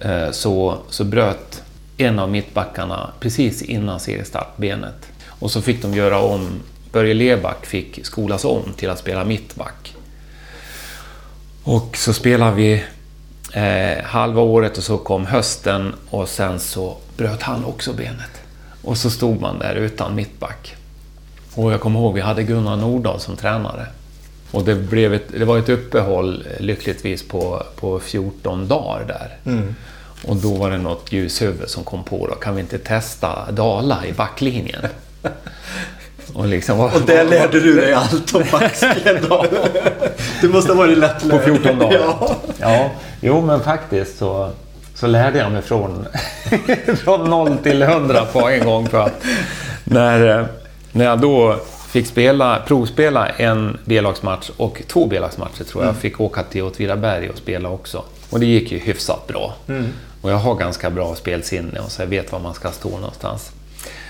[0.05, 1.63] Eh, så, så bröt
[1.97, 5.09] en av mittbackarna precis innan seriestart benet.
[5.27, 6.49] Och så fick de göra om,
[6.93, 9.97] Börje Leback fick skolas om till att spela mittback.
[11.65, 12.85] Och så spelade vi
[13.53, 18.43] eh, halva året och så kom hösten och sen så bröt han också benet.
[18.83, 20.77] Och så stod man där utan mittback.
[21.55, 23.87] Och jag kommer ihåg, vi hade Gunnar Nordahl som tränare.
[24.51, 29.53] Och det, blev ett, det var ett uppehåll eh, lyckligtvis på, på 14 dagar där.
[29.53, 29.75] Mm.
[30.27, 34.07] Och då var det något ljushuvud som kom på då, kan vi inte testa Dala
[34.07, 34.87] i backlinjen?
[36.35, 39.19] Och, liksom, Och där lärde du dig allt om backspel.
[40.41, 41.99] Du måste ha varit lätt På 14 dagar?
[41.99, 42.37] Ja.
[42.59, 44.51] Ja, jo men faktiskt så,
[44.95, 46.07] så lärde jag mig från,
[47.05, 48.87] från 0 till 100 på en gång.
[48.89, 49.25] För att
[49.85, 50.47] när,
[50.93, 51.57] när jag då
[51.89, 57.39] fick spela, provspela en B-lagsmatch och två B-lagsmatcher tror jag, fick åka till Åtvidaberg och
[57.39, 58.03] spela också.
[58.31, 59.55] Och det gick ju hyfsat bra.
[60.25, 63.53] Och jag har ganska bra spelsinne och så jag vet var man ska stå någonstans.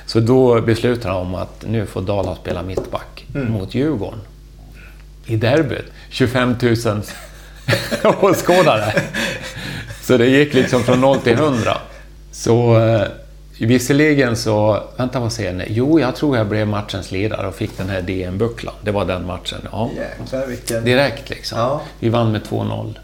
[0.07, 4.20] Så då beslutade de om att nu får Dala spela mittback mot Djurgården.
[5.27, 5.85] I derbyt.
[6.11, 7.03] 25 000
[8.20, 9.03] åskådare.
[10.03, 11.77] Så det gick liksom från 0 till 100.
[12.33, 13.09] Så eh,
[13.59, 14.83] visserligen så...
[14.96, 15.64] Vänta, vad säger ni?
[15.68, 18.74] Jo, jag tror jag blev matchens ledare och fick den här DM-bucklan.
[18.83, 19.68] Det var den matchen.
[19.72, 19.90] Ja.
[19.96, 20.85] Jäklar vilken...
[20.85, 21.59] Direkt liksom.
[21.59, 21.81] Ja.
[21.98, 22.94] Vi vann med 2-0.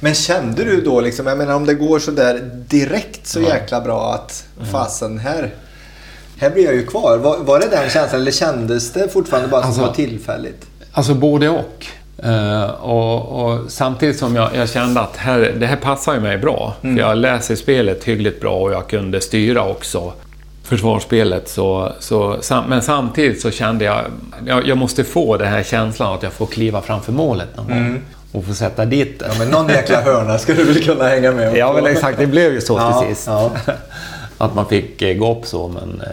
[0.00, 3.80] Men kände du då liksom, jag menar om det går så där direkt så jäkla
[3.80, 5.54] bra att fasen här,
[6.38, 7.18] här blir jag ju kvar.
[7.18, 10.66] Var, var det den känslan eller kändes det fortfarande bara som Alltså- var tillfälligt?
[10.92, 11.86] Alltså både och.
[12.24, 16.38] Eh, och, och samtidigt som jag, jag kände att här, det här passar ju mig
[16.38, 16.74] bra.
[16.80, 20.12] För jag läser spelet hyggligt bra och jag kunde styra också
[20.64, 21.48] försvarsspelet.
[21.48, 24.04] Så, så, sam, men samtidigt så kände jag
[24.46, 28.00] jag, jag måste få den här känslan att jag får kliva framför målet någon gång.
[28.32, 29.28] Och få sätta dit den.
[29.32, 31.74] Ja, men någon jäkla hörna ska du väl kunna hänga med Ja, på.
[31.74, 32.18] men exakt.
[32.18, 33.26] Det blev ju så Ja, till sist.
[33.26, 33.50] ja.
[34.38, 36.00] Att man fick eh, gå upp så, men...
[36.00, 36.08] eh,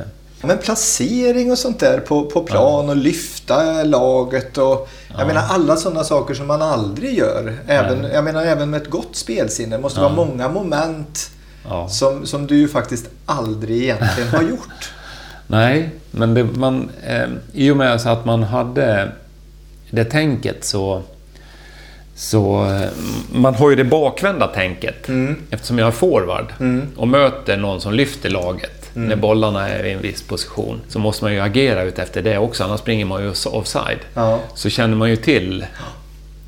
[0.47, 5.75] Men placering och sånt där på, på plan och lyfta laget och jag menar alla
[5.75, 7.57] sådana saker som man aldrig gör.
[7.67, 9.75] Även, jag menar även med ett gott spelsinne.
[9.75, 11.29] Det måste vara många moment
[11.69, 11.87] Ja.
[11.89, 14.91] som, som du ju faktiskt aldrig egentligen har gjort.
[15.47, 19.11] Nej, men det, man, eh, i och med så att man hade
[19.89, 21.01] det tänket så...
[22.17, 22.89] så eh,
[23.31, 25.09] man har ju det bakvända tänket.
[25.49, 26.53] Eftersom jag är forward
[26.95, 31.23] och möter någon som lyfter laget när bollarna är i en viss position så måste
[31.23, 33.99] man ju agera ut efter det också, annars springer man ju offside.
[34.13, 34.39] Ja.
[34.55, 35.65] Så känner man ju till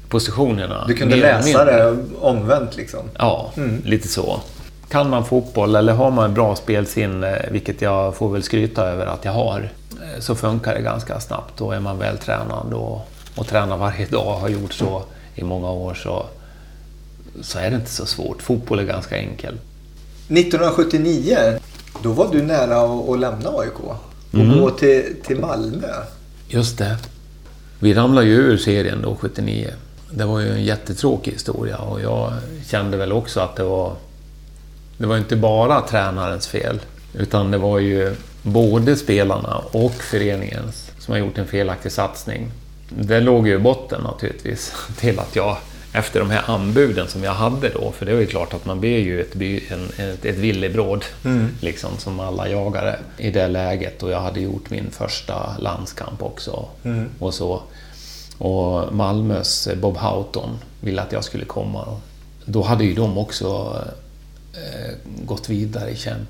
[0.10, 0.86] positionerna.
[0.88, 3.00] Du kunde läsa det omvänt liksom.
[3.18, 3.52] Ja,
[3.84, 4.40] lite så.
[4.90, 9.26] Kan man fotboll eller har man bra spelsinne, vilket jag får väl skryta över att
[9.26, 11.58] jag har, eh, så funkar det ganska snabbt.
[11.58, 15.04] Då är man vältränad och, och tränar varje dag, har gjort så
[15.40, 16.26] i många år, så,
[17.42, 18.42] så är det inte så svårt.
[18.42, 19.62] Fotboll är ganska enkelt.
[20.30, 21.38] 1979,
[22.04, 23.96] då var du nära att, att lämna AIK och
[24.34, 24.60] Mm.
[24.60, 25.88] gå till, till Malmö.
[26.48, 26.98] Just det.
[27.80, 29.74] Vi ramlade ju ur serien då, 79.
[30.12, 32.34] Det var ju en jättetråkig historia och jag
[32.68, 33.94] kände väl också att det var...
[34.98, 36.80] Det var inte bara tränarens fel,
[37.14, 42.52] utan det var ju både spelarna och föreningens som har gjort en felaktig satsning.
[42.90, 45.58] Det låg ju i botten naturligtvis till att jag,
[45.94, 48.80] efter de här anbuden som jag hade då, för det var ju klart att man
[48.80, 51.06] blir ju ett, by, en, ett, ett villebråd,
[51.62, 54.04] liksom, som alla jagare i det läget.
[54.04, 56.66] Och jag hade gjort min första landskamp också.
[57.20, 57.62] Och så.
[58.38, 60.50] Och Malmös Bob Houghton
[60.82, 61.86] ville att jag skulle komma.
[62.46, 63.78] Då hade ju de också
[65.26, 66.30] gått vidare i, Champ,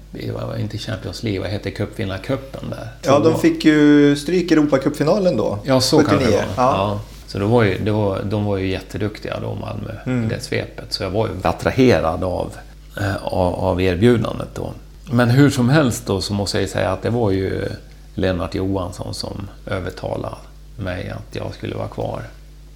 [0.59, 2.87] inte Champions League, vad heter cupvinnarcupen där?
[3.01, 5.59] Ja, de fick ju stryk i Europacupfinalen då.
[5.63, 6.37] Ja, så kanske det var.
[6.37, 6.47] Ja.
[6.55, 6.99] Ja.
[7.27, 10.93] Så det var ju, det var, de var ju jätteduktiga då, Malmö, i det svepet.
[10.93, 12.55] Så jag var ju attraherad av,
[12.97, 14.73] eh, av, av erbjudandet då.
[15.11, 17.69] Men hur som helst då så måste jag ju säga att det var ju
[18.15, 20.35] Lennart Johansson som övertalade
[20.77, 22.23] mig att jag skulle vara kvar.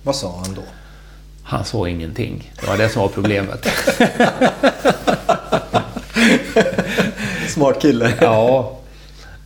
[0.04, 0.62] Vad sa han då?
[1.54, 2.54] Han såg ingenting.
[2.62, 3.68] Det var det som var problemet.
[7.50, 8.14] Smart kille.
[8.22, 8.78] ja,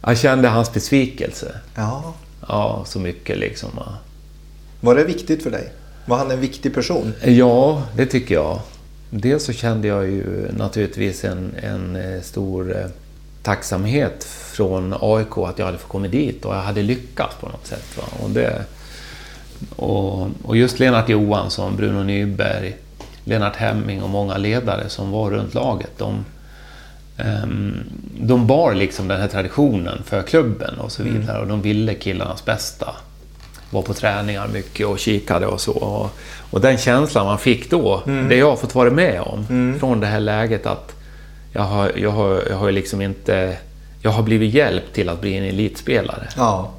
[0.02, 1.60] jag kände hans besvikelse.
[1.76, 2.14] Ja.
[2.48, 3.70] Ja, så mycket liksom.
[4.82, 5.72] Var det viktigt för dig?
[6.06, 7.14] Var han en viktig person?
[7.24, 8.60] Ja, det tycker jag.
[9.10, 12.86] Dels så kände jag ju naturligtvis en, en eh, stor eh,
[13.44, 17.68] tacksamhet från AIK att jag hade fått komma dit och jag hade lyckats på något
[17.68, 17.98] sätt.
[17.98, 18.04] Va?
[18.24, 18.66] Och, det,
[19.76, 22.76] och, och just Lennart Johansson, Bruno Nyberg,
[23.24, 25.92] Lennart Hemming och många ledare som var runt laget.
[25.98, 26.26] De,
[27.18, 27.80] ehm,
[28.20, 32.46] de bar liksom den här traditionen för klubben och så vidare och de ville killarnas
[32.46, 32.96] bästa.
[33.70, 35.72] Var på träningar mycket och kikade och så.
[35.72, 36.12] Och,
[36.52, 40.08] och den känslan man fick då, det jag har fått vara med om från det
[40.08, 40.94] här läget att
[41.54, 43.58] jag har, jag har, jag har liksom inte...
[44.02, 46.28] Jag har blivit hjälpt till att bli en elitspelare.
[46.36, 46.72] Ja.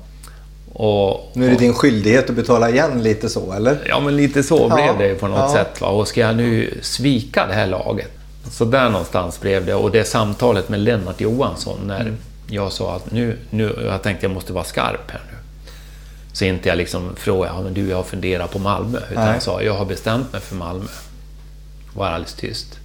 [0.81, 3.87] Och, Nu är det din skyldighet att betala igen lite så, eller?
[3.89, 5.53] Ja, men lite så Ja, blev det på något ja.
[5.53, 5.81] sätt.
[5.81, 5.89] Va?
[5.89, 8.11] Och ska jag nu svika det här laget?
[8.51, 9.75] Så där någonstans blev det.
[9.75, 12.17] Och det samtalet med Lennart Johansson när Mm.
[12.51, 13.79] jag sa att nu, nu...
[13.85, 15.37] Jag tänkte jag måste vara skarp här nu.
[16.33, 18.99] Så inte jag liksom frågade, ja, men du, jag har funderat på Malmö.
[19.11, 19.33] Utan Nej.
[19.35, 20.87] jag sa, jag har bestämt mig för Malmö.
[21.95, 22.79] Var alldeles tyst.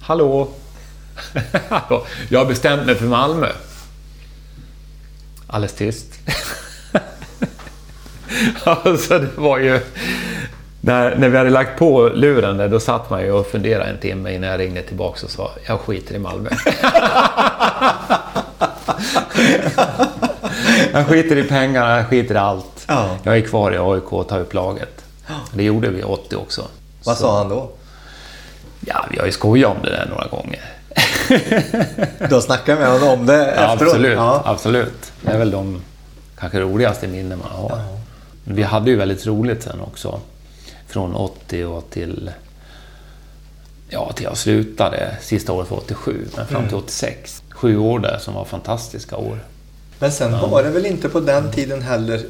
[0.00, 0.48] Hallå?
[1.68, 2.06] Hallå?
[2.28, 3.48] Jag har bestämt mig för Malmö.
[5.46, 6.06] Alldeles tyst.
[8.64, 9.80] alltså det var ju...
[10.82, 13.98] När, när vi hade lagt på luren där, då satt man ju och funderade en
[13.98, 16.50] timme innan jag ringde tillbaka och sa jag skiter i Malmö.
[20.92, 22.84] jag skiter i pengarna, jag skiter i allt.
[22.86, 23.16] Ja.
[23.22, 25.04] Jag är kvar i AIK och tar upp laget.
[25.52, 26.62] Det gjorde vi 80 också.
[27.04, 27.70] Vad Så- sa han då?
[28.86, 30.60] Ja, vi har ju skojat om det där några gånger.
[32.28, 33.82] Du har snackat med honom om det Ja, efteråt?
[33.82, 34.42] absolut, Ja.
[34.44, 35.12] absolut.
[35.22, 35.82] Det är väl de
[36.38, 37.78] kanske roligaste minnen man har.
[38.44, 40.20] Vi hade ju väldigt roligt sen också.
[40.86, 42.30] Från 80 och till...
[43.88, 45.16] Ja, till jag slutade.
[45.20, 47.42] Sista året var 87, men fram till 86.
[47.50, 49.38] Sju år där som var fantastiska år.
[49.98, 52.22] Men sen var det väl inte på den tiden heller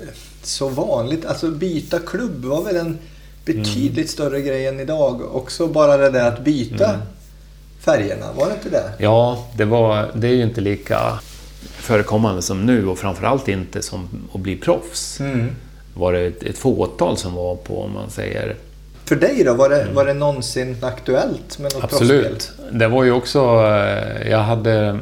[0.43, 1.27] så vanligt.
[1.27, 2.99] Alltså byta klubb var väl en
[3.45, 4.09] betydligt Mm.
[4.09, 5.37] större grej än idag.
[5.37, 7.01] Också bara det där att byta Mm.
[7.81, 8.93] färgerna, var det inte det?
[8.99, 11.19] Ja, det, var, det är ju inte lika
[11.61, 15.21] förekommande som nu och framförallt inte som att bli proffs.
[15.21, 15.51] Mm.
[15.95, 18.57] Var det ett, ett fåtal som var på, om man säger,
[19.05, 22.11] För dig då, var det, var det någonsin aktuellt med något proffsspel?
[22.11, 22.33] Mm.
[22.35, 22.53] Absolut.
[22.73, 23.39] Det var ju också...
[23.41, 24.99] eh, Jag hade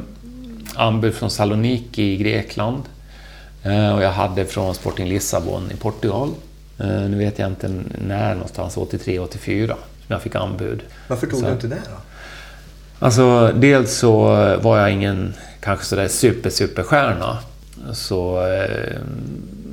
[0.75, 2.83] anbud från Saloniki i Grekland.
[3.63, 6.29] eh, Och jag hade från Sporting Lissabon i Portugal.
[6.79, 7.71] Eh, Nu vet jag inte
[8.07, 9.67] när någonstans, 83, 84,
[10.07, 10.81] som jag fick anbud.
[11.07, 11.95] Varför tog Så- du inte det då?
[13.05, 14.17] Alltså, dels så
[14.61, 17.37] var jag ingen kanske sådär super, superstjärna.
[17.93, 18.41] Så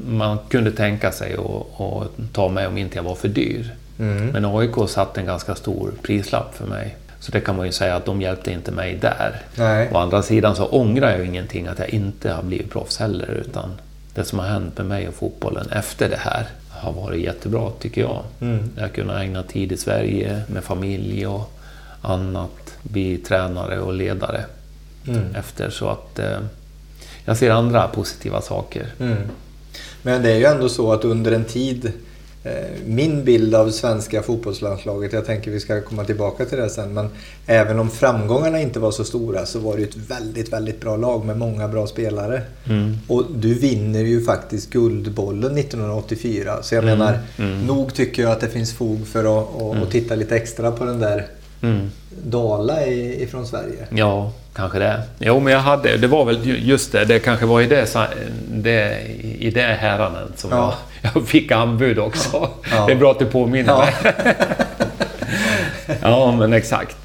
[0.06, 3.74] man kunde tänka sig att, ta mig om inte jag var för dyr.
[3.98, 4.26] Mm.
[4.26, 6.96] Men AIK satte en ganska stor prislapp för mig.
[7.20, 9.42] Så det kan man ju säga att de hjälpte inte mig där.
[9.54, 9.88] Nej.
[9.92, 13.30] Å andra sidan så ångrar jag ingenting att jag inte har blivit proffs heller.
[13.30, 13.70] Utan
[14.14, 18.00] det som har hänt med mig och fotbollen efter det här har varit jättebra tycker
[18.00, 18.22] jag.
[18.40, 18.70] Mm.
[18.76, 21.52] Jag har kunnat ägna tid i Sverige med familj och
[22.02, 22.74] annat.
[22.82, 24.44] Bli tränare och ledare
[25.08, 25.34] Mm.
[25.34, 25.70] efter.
[25.70, 26.38] Så att eh,
[27.24, 28.86] jag ser andra positiva saker.
[29.00, 29.16] Mm.
[30.06, 31.92] Men det är ju ändå så att under en tid
[32.44, 32.52] eh,
[32.86, 37.08] min bild av svenska fotbollslandslaget, jag tänker vi ska komma tillbaka till det sen, men
[37.46, 40.96] även om framgångarna inte var så stora så var det ju ett väldigt, väldigt bra
[40.96, 42.42] lag med många bra spelare.
[42.68, 42.96] Mm.
[43.08, 46.62] Och du vinner ju faktiskt Guldbollen 1984.
[46.62, 47.66] Så jag Mm, menar, mm.
[47.66, 50.84] nog tycker jag att det finns fog för att, att, att titta lite extra på
[50.84, 51.26] den där
[51.62, 51.90] Mm.
[52.24, 53.86] Dala ifrån Sverige.
[53.90, 55.02] Ja, kanske det.
[55.18, 55.96] Jo, men jag hade...
[55.96, 57.04] Det var väl ju- just det.
[57.04, 57.86] Det kanske var i det,
[58.50, 59.00] det,
[59.38, 60.74] i det häraden som Ja.
[61.02, 62.48] jag, jag fick anbud också.
[62.70, 62.86] Ja.
[62.86, 63.88] Det är bra att du påminner Ja.
[64.14, 64.34] mig.
[66.02, 66.96] ja, men exakt.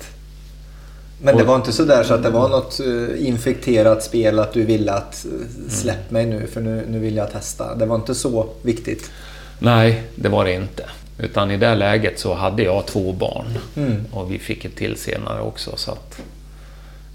[1.24, 4.54] Men det var inte så där så att det var något eh, infekterat spel att
[4.54, 7.76] du ville att eh, släpp mig nu för nu, nu vill jag testa.
[7.76, 9.12] Det var inte så viktigt.
[9.60, 10.84] Nej, det var det inte.
[11.17, 13.45] Utan i det läget så hade jag två barn.
[13.76, 14.06] Mm.
[14.12, 15.71] Och vi fick ett till senare också.
[15.76, 16.21] Så att,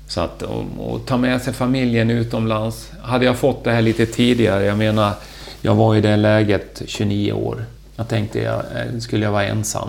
[0.08, 2.90] så att och, och ta med sig familjen utomlands.
[3.02, 5.12] Hade jag fått det här lite tidigare, jag menar,
[5.60, 7.64] jag var i det läget 29 år.
[7.96, 9.88] Jag tänkte, jag, eh, skulle jag vara ensam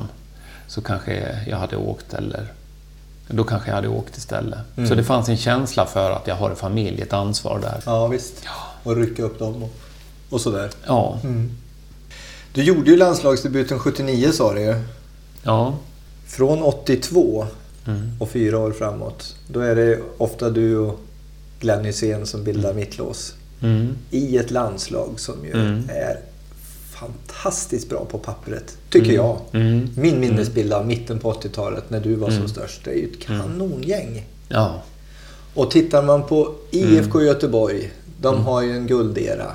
[0.68, 2.48] så kanske jag hade åkt eller
[3.28, 4.60] då kanske jag hade åkt istället.
[4.78, 4.90] Mm.
[4.90, 7.82] Så det fanns en känsla för att jag har en familj, ett ansvar där.
[7.86, 8.44] Ja visst.
[8.84, 9.74] Och rycka upp dem och,
[10.30, 10.70] och sådär.
[10.86, 11.20] Ja,
[12.58, 14.76] Du gjorde ju landslagsdebuten 79 sa du ju.
[15.44, 15.74] ja.
[16.28, 17.48] Från 82
[17.88, 18.12] Mm.
[18.20, 19.36] och fyra år framåt.
[19.48, 21.00] Då är det ofta du och
[21.60, 23.34] Glenn Hysén som bildar mittlås.
[23.62, 23.98] Mm.
[24.12, 25.90] I ett landslag som ju Mm.
[25.90, 26.20] är
[26.94, 28.78] fantastiskt bra på pappret.
[28.90, 29.38] Tycker jag.
[29.52, 29.90] Mm.
[29.98, 32.40] Min minnesbild av mitten på 80-talet när du var Mm.
[32.40, 32.82] som störst.
[32.84, 34.26] Det är ju ett kanongäng.
[34.50, 34.82] Ja.
[35.54, 37.28] Och tittar man på IFK Mm.
[37.28, 37.92] Göteborg.
[38.22, 39.52] De har ju en guldera.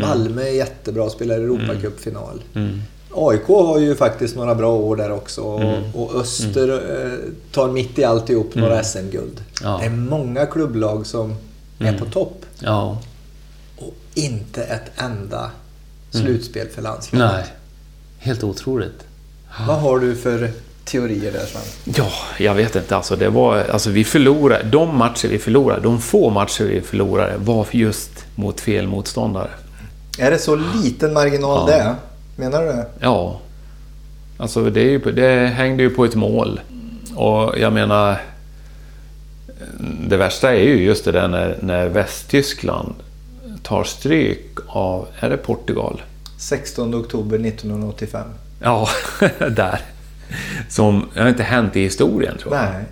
[0.00, 2.42] Malmö är jättebra, spelar Europacupfinal.
[2.54, 2.80] Mm.
[3.14, 5.40] AIK har ju faktiskt några bra år där också.
[5.40, 5.82] Och, Mm.
[5.94, 7.12] och Öster eh,
[7.52, 9.40] tar mitt i alltihop några SM-guld.
[9.62, 9.78] Ja.
[9.80, 11.34] Det är många klubblag som
[11.78, 12.00] är Mm.
[12.00, 12.44] på topp.
[12.58, 12.98] Ja.
[13.78, 15.50] Och inte ett enda
[16.10, 17.30] slutspel för landslaget.
[17.32, 17.44] Nej.
[18.18, 19.04] Helt otroligt.
[19.68, 20.50] Vad har du för
[20.84, 21.94] teorier där Sven?
[21.96, 22.96] Ja, jag vet inte.
[22.96, 27.32] Alltså, det var, alltså, vi förlorade, de matcher vi förlorade, de få matcher vi förlorade
[27.38, 29.50] var just mot fel motståndare.
[30.18, 31.76] Är det så liten marginal Ja.
[31.76, 31.94] det?
[32.36, 32.86] Menar du det?
[33.00, 33.40] Ja.
[34.36, 36.60] Alltså det, ju, det hängde ju på ett mål.
[37.14, 38.20] Och jag menar...
[40.08, 42.94] Det värsta är ju just det där när, när Västtyskland
[43.62, 45.08] tar stryk av...
[45.20, 46.02] Är det Portugal?
[46.38, 48.28] 16 oktober 1985.
[48.60, 48.88] Ja,
[49.50, 49.80] där.
[50.68, 52.64] Som det har inte hänt i historien tror jag.
[52.64, 52.84] Nej.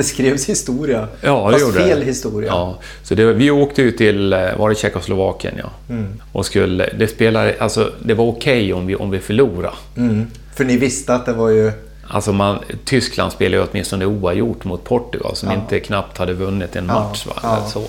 [0.00, 1.08] Det skrevs historia.
[1.20, 2.04] Ja, det Fast gjorde fel det.
[2.06, 2.48] historia.
[2.48, 5.70] Ja, så det, vi åkte ut till, eh, var det Tjeckoslovakien ja.
[5.94, 6.20] Mm.
[6.32, 9.76] Och skulle, det spelade, alltså det var okej om, vi, om vi förlorade.
[9.96, 10.26] Mm.
[10.54, 11.72] För ni visste att det var ju...
[12.08, 15.54] Alltså man, Tyskland spelade ju åtminstone oavgjort mot Portugal som Ja.
[15.54, 17.26] inte knappt hade vunnit en Ja, match.
[17.26, 17.32] Va?
[17.42, 17.66] ja.
[17.72, 17.84] Så.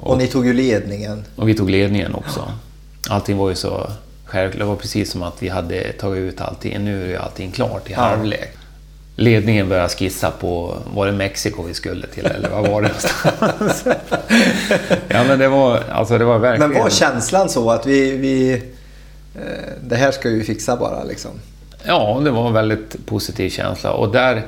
[0.00, 1.24] Och ni tog ju ledningen.
[1.36, 2.52] Och vi tog ledningen också.
[3.10, 3.90] Allting var ju så
[4.24, 4.58] självklart.
[4.60, 6.84] Det var precis som att vi hade tagit ut allting.
[6.84, 8.52] Nu är ju allting klart i halvlek.
[9.16, 13.84] Ledningen började skissa på, var det Mexiko vi skulle till eller vad var det någonstans?
[15.08, 16.70] ja men det var, alltså det var verkligen...
[16.70, 18.16] Men var känslan så att vi...
[18.16, 18.52] vi
[19.34, 19.40] eh,
[19.80, 21.30] det här ska vi fixa bara liksom?
[21.84, 23.92] Ja, det var en väldigt positiv känsla.
[23.92, 24.42] Och där...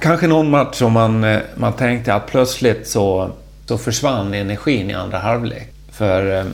[0.00, 3.30] Kanske någon match som man, eh, man tänkte att plötsligt så,
[3.66, 5.72] så försvann energin i andra halvlek.
[5.90, 6.44] För eh,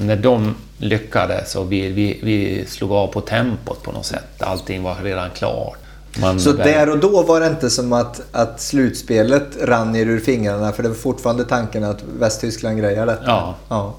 [0.00, 4.42] när de lyckades och vi, vi, vi slog av på tempot på något sätt.
[4.42, 5.78] Allting var redan klart.
[6.20, 10.20] Man, Så där och då var det inte som att, att slutspelet rann er ur
[10.20, 13.22] fingrarna för det var fortfarande tanken att Västtyskland grejar detta?
[13.26, 13.54] Ja.
[13.68, 13.94] ja.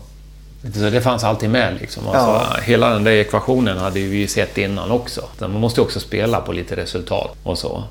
[0.73, 2.03] Så det fanns alltid med liksom.
[2.07, 2.19] Alltså,
[2.55, 2.61] Ja.
[2.61, 5.21] Hela den där ekvationen hade vi ju sett innan också.
[5.39, 7.83] Så Man måste ju också spela på lite resultat och så.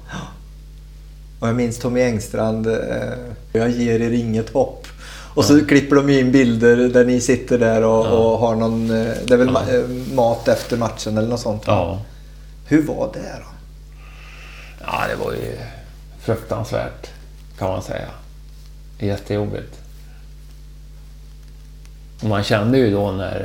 [1.41, 2.75] Och jag minns Tommy Engstrand, eh,
[3.53, 4.87] jag ger er inget hopp.
[5.35, 8.11] Och så klipper de in bilder där ni sitter där och, Ja.
[8.11, 11.63] och har någon, eh, det är väl ma- eh, mat efter matchen eller något sånt.
[12.67, 13.47] Hur var det då?
[14.93, 15.57] Ja, det var ju
[16.21, 17.11] fruktansvärt
[17.59, 18.09] kan man säga.
[18.99, 19.79] Jättejobbigt.
[22.23, 23.41] Och man kände ju då när,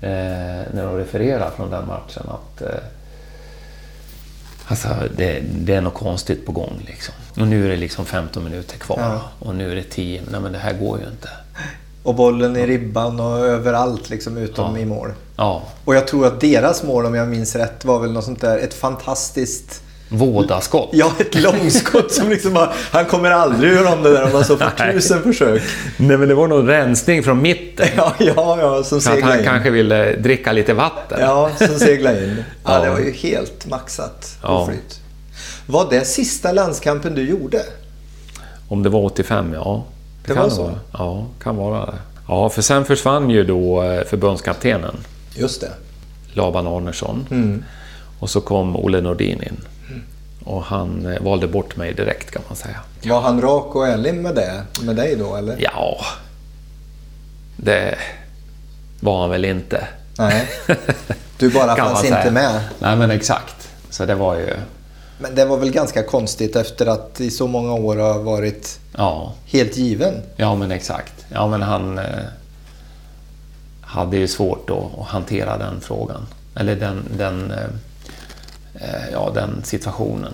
[0.00, 2.68] eh, när de refererade från den matchen att eh,
[4.66, 7.14] Alltså, det, det är något konstigt på gång liksom.
[7.40, 8.98] Och nu är det liksom 15 minuter kvar.
[8.98, 9.20] Ja.
[9.38, 10.22] Och nu är det 10.
[10.30, 11.28] Nej men det här går ju inte.
[12.02, 14.82] Och bollen i ribban och överallt liksom utom Ja.
[14.82, 15.12] i mål.
[15.36, 18.40] Ja, Och jag tror att deras mål, om jag minns rätt, var väl något sånt
[18.40, 19.82] där, ett fantastiskt...
[20.10, 20.88] vådaskott.
[20.92, 24.44] Ja, ett långskott som liksom bara, Han kommer aldrig göra om det där om han
[24.44, 25.62] så får tusen försök.
[25.96, 27.86] Nej men det var någon rensning från mitten.
[27.96, 29.44] Ja, ja, ja, som att seglade han in.
[29.44, 31.18] kanske ville dricka lite vatten.
[31.20, 32.44] Ja, som seglade in.
[32.64, 32.84] Ja, Ja.
[32.84, 34.66] det var ju helt maxat på Ja.
[34.66, 35.00] flyt.
[35.66, 37.62] Var det sista landskampen du gjorde?
[38.68, 39.84] Om det var 85, ja.
[40.26, 40.62] Det kan var så?
[40.62, 40.74] Vara.
[40.92, 41.92] Ja, kan vara det.
[42.28, 44.96] Ja, för sen försvann ju då eh, förbundskaptenen
[45.34, 45.70] Just det.
[46.32, 47.26] Laban Arnesson.
[47.30, 47.64] Mm.
[48.18, 49.60] Och så kom Olle Nordin in.
[50.50, 52.76] Och han eh, valde bort mig direkt kan man säga.
[53.04, 54.62] Var han rak och ärlig med det?
[54.82, 55.56] Med dig då, eller?
[55.60, 55.96] Ja,
[57.56, 57.94] det
[59.00, 59.88] var han väl inte.
[60.18, 60.48] Nej.
[61.38, 62.60] Du bara fanns inte med.
[62.78, 63.68] Nej men exakt.
[63.90, 64.56] Så det var ju...
[65.18, 69.32] Men det var väl ganska konstigt efter att i så många år har varit Ja,
[69.46, 70.14] helt given.
[70.36, 71.26] ja men exakt.
[71.32, 72.04] Ja men han eh,
[73.80, 76.26] hade ju svårt att hantera den frågan.
[76.54, 77.58] Eller den, den, eh,
[79.12, 80.32] ja, den situationen.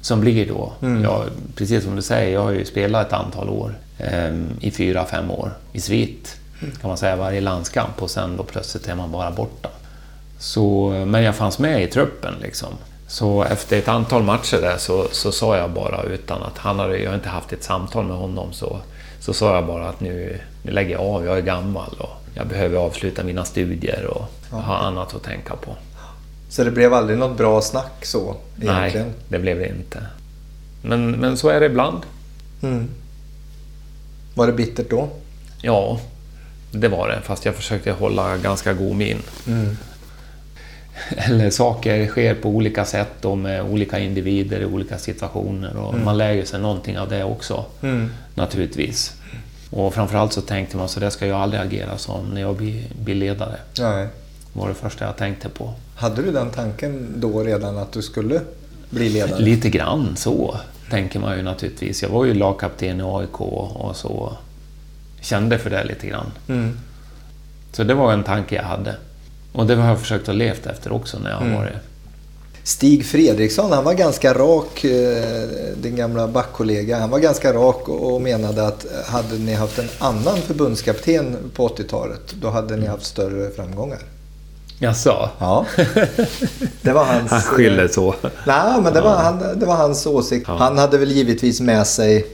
[0.00, 0.72] Som blir då.
[1.02, 1.24] Jag,
[1.54, 3.74] precis som du säger, jag har ju spelat ett antal år.
[3.98, 5.52] Eh, I fyra, fem år.
[5.72, 6.36] I svit
[6.80, 9.68] kan man säga varje landskamp och sen då plötsligt är man bara borta.
[10.38, 12.68] Så, men jag fanns med i truppen liksom.
[13.08, 16.98] Så efter ett antal matcher där så, så sa jag bara utan att han hade,
[16.98, 18.78] jag har inte haft ett samtal med honom så,
[19.20, 22.46] så sa jag bara att nu, nu lägger jag av, jag är gammal och jag
[22.46, 25.76] behöver avsluta mina studier och ha annat att tänka på.
[26.48, 29.06] Så det blev aldrig något bra snack så egentligen.
[29.06, 30.02] Nej, det blev det inte.
[30.82, 32.02] Men, men så är det ibland.
[32.62, 32.88] Mm.
[34.34, 35.08] Var det bittert då?
[35.62, 36.00] Ja,
[36.72, 37.20] det var det.
[37.22, 39.22] Fast jag försökte hålla ganska god min.
[41.10, 45.76] Eller saker sker på olika sätt och med olika individer i olika situationer.
[45.76, 47.64] Och Man lär ju sig någonting av det också,
[48.34, 49.14] naturligtvis.
[49.70, 52.82] Och framförallt så tänkte man så där ska jag aldrig agera som när jag blir,
[53.02, 53.56] blir ledare.
[53.78, 54.08] Nej.
[54.52, 55.74] Var det första jag tänkte på.
[55.96, 58.40] Hade du den tanken då redan att du skulle
[58.90, 59.42] bli ledare?
[59.42, 60.56] Lite grann så,
[60.90, 62.02] tänker man ju naturligtvis.
[62.02, 64.32] Jag var ju lagkapten i AIK och så
[65.20, 66.30] kände för det lite grann.
[66.48, 66.78] Mm.
[67.72, 68.94] Så det var en tanke jag hade.
[69.52, 71.72] Och det har jag försökt att levt efter också när jag har varit...
[72.62, 75.32] Stig Fredriksson, han var ganska rak, eh,
[75.76, 76.98] din gamla backkollega.
[76.98, 81.68] Han var ganska rak och och menade att hade ni haft en annan förbundskapten på
[81.68, 83.98] 80-talet, då hade ni haft större framgångar.
[84.78, 85.28] Jaså?
[85.38, 85.66] Ja.
[86.82, 87.30] Det var hans...
[87.30, 88.14] Han skyller så.
[88.46, 90.44] Nej, men det var, han, det var hans åsikt.
[90.48, 90.56] Ja.
[90.56, 92.26] Han hade väl givetvis med sig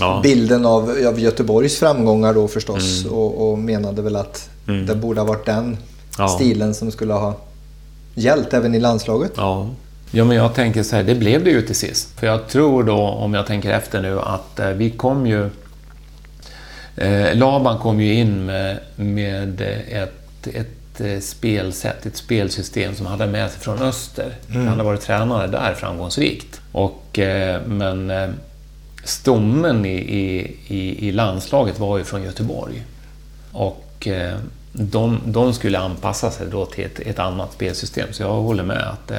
[0.00, 0.20] Ja.
[0.22, 4.86] bilden av, av Göteborgs framgångar då förstås och, och menade väl att Mm.
[4.86, 5.76] det borde ha varit den
[6.18, 6.28] Ja.
[6.28, 7.34] stilen som skulle ha
[8.14, 9.32] gällt även i landslaget.
[9.36, 9.68] Ja.
[10.10, 12.08] ja, men jag tänker så här, det blev det ju till sist.
[12.20, 15.50] För jag tror då, om jag tänker efter nu, att eh, vi kom ju...
[16.96, 19.60] Eh, Laban kom ju in med, med
[19.90, 24.34] ett, ett eh, spelsätt, ett spelsystem som hade med sig från öster.
[24.48, 26.60] Han hade varit tränare där framgångsrikt.
[26.72, 28.28] Och, eh, men eh,
[29.04, 29.96] stommen i,
[30.66, 32.84] i, i, landslaget var ju från Göteborg.
[33.52, 34.08] Och
[34.72, 38.82] de, de skulle anpassa sig då till ett, ett annat spelsystem, så jag håller med
[38.82, 39.12] att...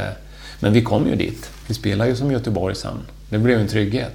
[0.59, 1.49] Men vi kom ju dit.
[1.67, 2.97] Vi spelade ju som Göteborg sen.
[3.29, 4.13] Det blev en trygghet.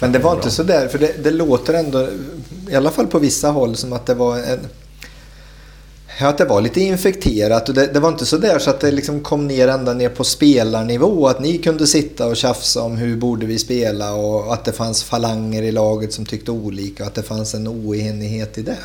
[0.00, 2.08] Men det var inte så där, för det, det låter ändå,
[2.70, 4.60] i alla fall på vissa håll, som att det var en...
[6.18, 8.90] Att det var lite infekterat och det, det var inte så där så att det
[8.90, 11.26] liksom kom ner ända ner på spelarnivå.
[11.26, 15.04] Att ni kunde sitta och tjafsa om hur borde vi spela och att det fanns
[15.04, 18.76] falanger i laget som tyckte olika och att det fanns en oenighet i det.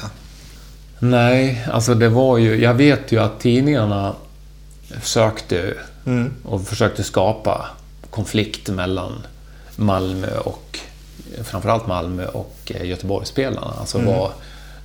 [0.99, 2.61] Nej, alltså det var ju...
[2.61, 4.15] Jag vet ju att tidningarna
[5.03, 5.73] sökte
[6.05, 6.34] Mm.
[6.43, 7.65] och försökte skapa
[8.09, 9.13] konflikt mellan
[9.75, 10.80] Malmö och
[11.43, 13.73] framförallt Malmö och eh, Göteborgsspelarna.
[13.80, 14.32] Alltså var,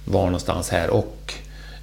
[0.05, 1.35] var någonstans här och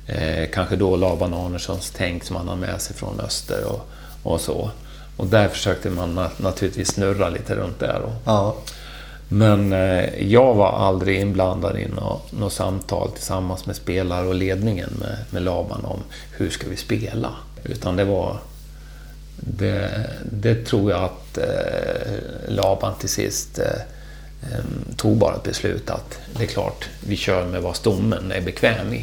[0.08, 3.88] eh, kanske då Laban Arnessons tänk som han har med sig från öster och,
[4.24, 4.72] och så.
[5.18, 8.00] Och där försökte man na- naturligtvis snurra lite runt där.
[8.02, 8.56] Och, Ja.
[9.30, 14.90] men eh, jag var aldrig inblandad i något, något samtal tillsammans med spelare och ledningen
[15.00, 16.00] med, med Laban om
[16.38, 17.30] hur ska vi spela.
[17.64, 18.38] Utan det var...
[19.44, 22.12] Det, det tror jag att eh,
[22.48, 24.58] Laban till sist eh,
[24.98, 28.94] tog bara ett beslut att det är klart, vi kör med vad stommen är bekväm
[28.94, 29.02] i.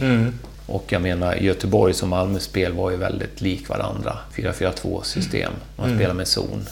[0.68, 4.18] Och jag menar, Göteborgs och Malmös spel var ju väldigt lik varandra.
[4.34, 5.52] 4-4-2 system.
[5.76, 6.66] Man spelar med zon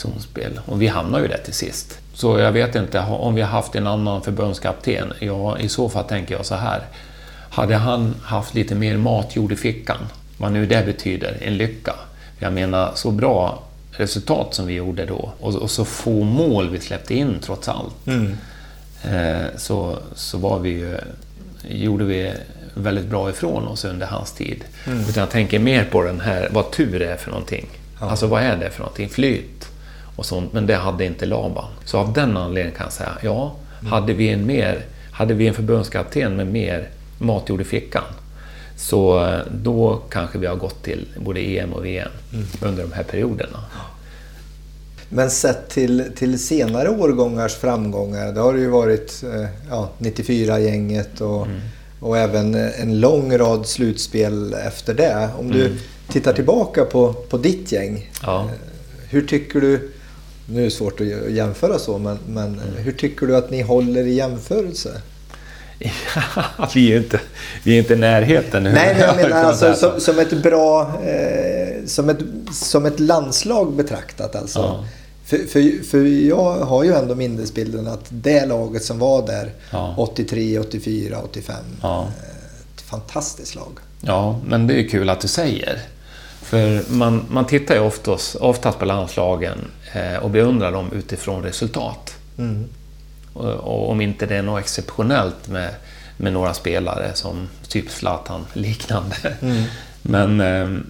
[0.00, 0.60] zonspel.
[0.66, 1.98] Och vi hamnar ju där till sist.
[2.14, 6.04] Så jag vet inte, om vi har haft en annan förbundskapten, ja i så fall
[6.04, 6.82] tänker jag så här.
[7.50, 9.98] Hade han haft lite mer matjord i fickan,
[10.38, 11.94] vad nu det betyder, en lycka.
[12.38, 16.80] Jag menar, så bra resultat som vi gjorde då och, och så få mål vi
[16.80, 18.06] släppte in trots allt.
[18.06, 18.36] Mm.
[19.04, 20.98] Eh, så, så var vi ju,
[21.68, 22.32] gjorde vi
[22.74, 24.64] väldigt bra ifrån oss under hans tid.
[24.86, 25.00] Mm.
[25.00, 27.66] Utan jag tänker mer på den här, vad tur är för någonting.
[28.00, 28.10] Ja.
[28.10, 29.08] Alltså vad är det för någonting?
[29.08, 29.68] Flyt
[30.16, 30.52] och sånt.
[30.52, 31.70] Men det hade inte Laban.
[31.84, 33.92] Så av den anledningen kan jag säga, ja, Mm.
[33.92, 38.02] hade vi en mer, hade vi en förbundskapten med mer matjord i fickan
[38.76, 42.46] så eh, då kanske vi har gått till både EM och VM Mm.
[42.62, 43.58] under de här perioderna.
[45.08, 51.20] Men sett till, till senare årgångars framgångar, det har det ju varit eh, ja, 94-gänget
[51.20, 51.60] och, Mm.
[52.00, 55.28] Och även en lång rad slutspel efter det.
[55.38, 55.78] Om du Mm.
[56.08, 58.50] tittar tillbaka på, på ditt gäng, Ja.
[59.08, 59.90] hur tycker du,
[60.46, 62.58] nu är det svårt att jämföra så, men, men Mm.
[62.76, 64.90] hur tycker du att ni håller i jämförelse?
[66.74, 67.20] vi, är inte,
[67.64, 68.62] vi är inte i närheten.
[68.62, 68.72] nu.
[68.72, 70.82] Nej, men jag menar alltså som, som ett bra...
[71.04, 72.18] Eh, som, ett,
[72.52, 74.58] som ett landslag betraktat alltså.
[74.58, 74.84] Ja.
[75.30, 79.94] För, för, för jag har ju ändå minnesbilden att det laget som var där Ja.
[79.98, 81.56] 83, 84, 85.
[81.82, 82.00] Ja.
[82.02, 83.78] eh, Ett fantastiskt lag.
[84.00, 85.78] Ja, men det är kul att du säger.
[86.42, 89.58] För man, man tittar ju oftast, oftast på landslagen
[89.92, 92.14] eh, och beundrar dem utifrån resultat.
[92.38, 92.64] Mm.
[93.32, 95.70] Och, och om inte det är något exceptionellt med,
[96.16, 99.16] med några spelare som typ Zlatan liknande.
[99.40, 99.62] Mm.
[100.02, 100.80] Men eh,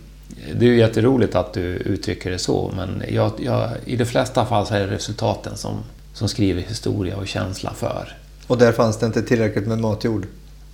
[0.55, 4.47] det är ju jätteroligt att du uttrycker det så, men jag, jag, i de flesta
[4.47, 5.79] fall så är det resultaten som,
[6.13, 8.17] som skriver historia och känsla för.
[8.47, 10.27] Och där fanns det inte tillräckligt med matjord.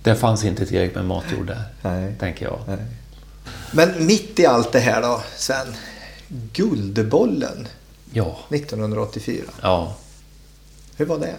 [0.03, 2.15] Det fanns inte tillräckligt med matjord där, Nej.
[2.19, 2.59] tänker jag.
[2.67, 2.77] Nej.
[3.71, 5.67] Men mitt i allt det här då, Sven.
[6.53, 7.67] Guldbollen
[8.13, 9.43] Ja, 1984.
[9.61, 9.95] ja.
[10.97, 11.35] Hur var det?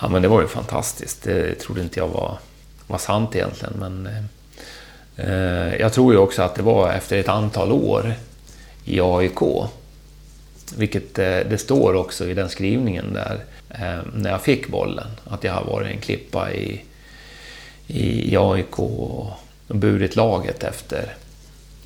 [0.00, 1.22] Ja, men det var ju fantastiskt.
[1.22, 2.38] Det trodde inte jag var,
[2.86, 3.74] var sant egentligen.
[3.78, 4.24] Men eh,
[5.78, 8.14] jag tror ju också att det var efter ett antal år
[8.84, 9.40] i AIK.
[10.76, 15.06] Vilket eh, det står också i den skrivningen där, eh, när jag fick bollen.
[15.24, 16.84] Att jag har varit en klippa i,
[17.86, 19.30] i, AIK och
[19.68, 21.14] burit laget efter,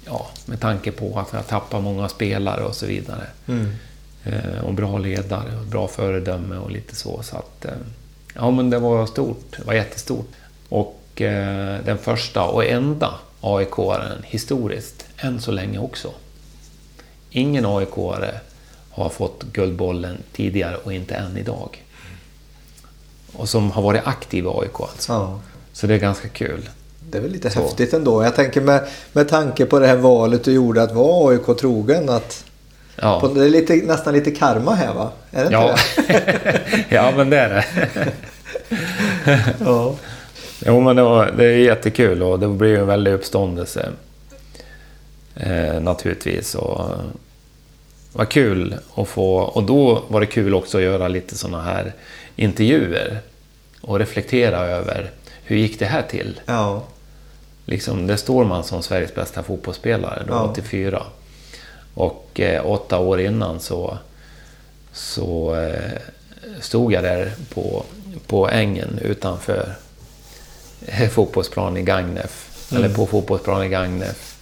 [0.06, 3.26] ja, med tanke på att jag tappar många spelare och så vidare.
[3.48, 3.70] Mm.
[4.24, 7.22] Eh, och bra ledare och bra föredöme och lite så.
[7.22, 7.72] så att, eh,
[8.34, 9.56] ja, men det var stort.
[9.56, 10.28] Det var jättestort.
[10.68, 16.10] Och eh, den första och enda AIK-aren historiskt, än så länge också.
[17.30, 18.34] Ingen AIK-are
[18.90, 21.84] har fått Guldbollen tidigare och inte än idag.
[23.32, 25.12] Och som har varit aktiv i AIK alltså.
[25.12, 25.40] Ja.
[25.72, 26.68] Så det är ganska kul.
[27.10, 27.62] Det är väl lite Så.
[27.62, 28.24] häftigt ändå.
[28.24, 32.08] Jag tänker med, med tanke på det här valet du gjorde att vara AIK trogen.
[32.08, 32.44] Att
[33.02, 35.10] Ja, på, det är lite, nästan lite karma här va?
[35.30, 35.76] Är det inte ja.
[36.06, 36.84] det?
[36.94, 37.64] ja men det är det.
[39.64, 39.94] ja.
[40.66, 43.88] Jo, men det, var, det är jättekul och det blir ju en väldig uppståndelse.
[45.34, 46.54] Eh, naturligtvis.
[46.54, 46.90] Och,
[48.12, 49.36] vad kul att få...
[49.36, 51.92] Och då var det kul också att göra lite såna här
[52.36, 53.20] intervjuer.
[53.80, 55.10] Och reflektera över
[55.42, 56.40] hur gick det här till?
[56.46, 56.82] ja.
[57.64, 60.48] Liksom, det står man som Sveriges bästa fotbollsspelare då, Ja.
[60.50, 61.02] 84.
[61.94, 63.98] Och eh, åtta år innan så,
[64.92, 65.90] så eh,
[66.60, 67.84] stod jag där på,
[68.26, 69.74] på ängen utanför
[71.10, 72.46] fotbollsplan i Gagnef.
[72.70, 72.84] Mm.
[72.84, 74.36] Eller på fotbollsplan i Gagnef.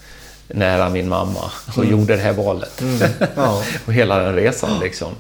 [0.48, 1.50] Nära min mamma.
[1.76, 2.80] Och gjorde det här valet.
[2.80, 3.08] Mm.
[3.36, 3.62] Ja.
[3.86, 5.12] och hela den resan liksom.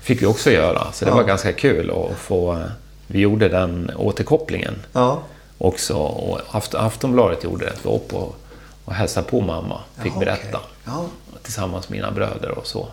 [0.00, 0.92] Fick vi också göra.
[0.92, 1.14] Så det Ja.
[1.16, 2.62] var ganska kul att få...
[3.06, 5.22] Vi gjorde den återkopplingen ja.
[5.58, 5.94] också.
[5.96, 7.72] Och Aft- Aftonbladet gjorde det.
[7.82, 8.36] Vi var uppe och,
[8.84, 9.80] och hälsade på mamma.
[10.02, 10.60] Fick Jaha, berätta.
[10.84, 11.04] Ja.
[11.42, 12.88] Tillsammans med mina bröder och så.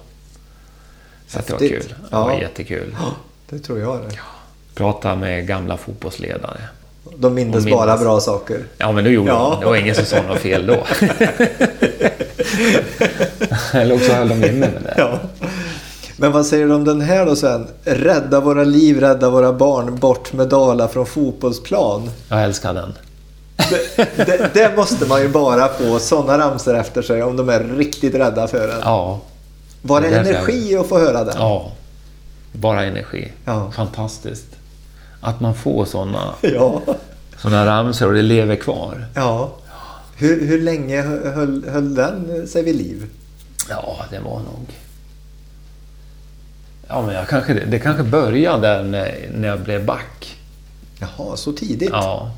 [1.28, 1.94] Så det var kul.
[2.10, 2.96] Det var jättekul.
[3.50, 4.20] Det tror jag det.
[4.76, 6.62] Prata med gamla fotbollsledare.
[7.18, 8.60] De mindes bara bra saker.
[8.78, 9.50] Ja, men det gjorde Ja.
[9.54, 9.60] de.
[9.60, 10.78] Det var ingen som sa något fel då.
[13.74, 14.94] Eller också höll de inne med det.
[14.98, 15.20] Ja.
[16.18, 17.68] Men vad säger du om den här då Sven?
[17.84, 22.10] Rädda våra liv, rädda våra barn, bort med Dala från fotbollsplan.
[22.30, 22.94] Jag älskar den.
[23.96, 27.60] Det, det, det måste man ju bara få sådana ramsor efter sig om de är
[27.78, 28.80] riktigt rädda för en.
[28.84, 29.20] Ja,
[29.82, 31.36] Var det det energi att få höra den?
[31.38, 31.72] ja.
[32.52, 33.32] Bara energi.
[33.46, 33.72] Ja.
[33.76, 34.46] Fantastiskt.
[35.22, 36.82] Att man får såna, Ja.
[37.38, 39.06] såna ramsor och det lever kvar.
[39.16, 39.52] ja.
[40.16, 43.06] Hur, hur länge höll, höll den sig vid liv?
[43.70, 44.66] Ja, det var nog...
[46.88, 50.38] Ja, men jag kanske, det kanske började där när, när jag blev back.
[51.00, 51.90] Jaha, så tidigt?
[51.92, 52.32] Ja.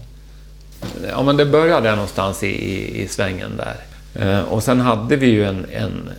[1.09, 3.75] ja, men det började någonstans i, i, i svängen där.
[4.15, 6.09] Eh, och sen hade vi ju en, en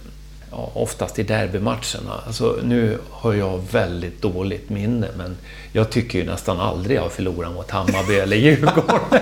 [0.57, 2.21] ja, oftast i derbymatcherna.
[2.27, 5.37] Alltså, nu har jag väldigt dåligt minne, men
[5.73, 9.01] jag tycker ju nästan aldrig jag har förlorat mot Hammarby eller Djurgården.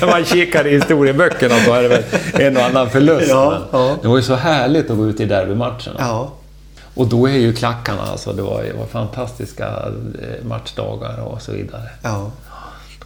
[0.00, 3.28] När man kikar i historieböckerna så är det väl en och annan förlust.
[3.28, 3.96] Ja, ja.
[4.02, 5.96] Det var ju så härligt att gå ut i derbymatcherna.
[5.98, 6.32] Ja.
[6.94, 9.66] Och då är ju klackarna, alltså, det var, det var fantastiska
[10.22, 11.88] eh, matchdagar och så vidare.
[12.02, 12.30] ja.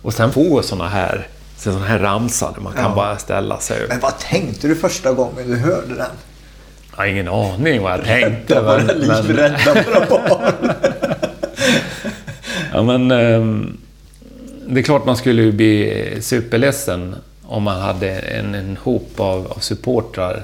[0.03, 3.89] Och sen få såna här, såna här ramsor där man kan bara ställa sig upp.
[3.89, 6.11] Men vad tänkte du första gången du hörde den?
[6.99, 8.55] Jag har ingen aning vad jag tänkte.
[8.55, 10.53] Det var men- men- livrädda våra barn.
[12.73, 13.77] Ja, men ehm,
[14.67, 19.59] det är klart man skulle bli superledsen om man hade en, en hop av, av
[19.61, 20.43] supportrar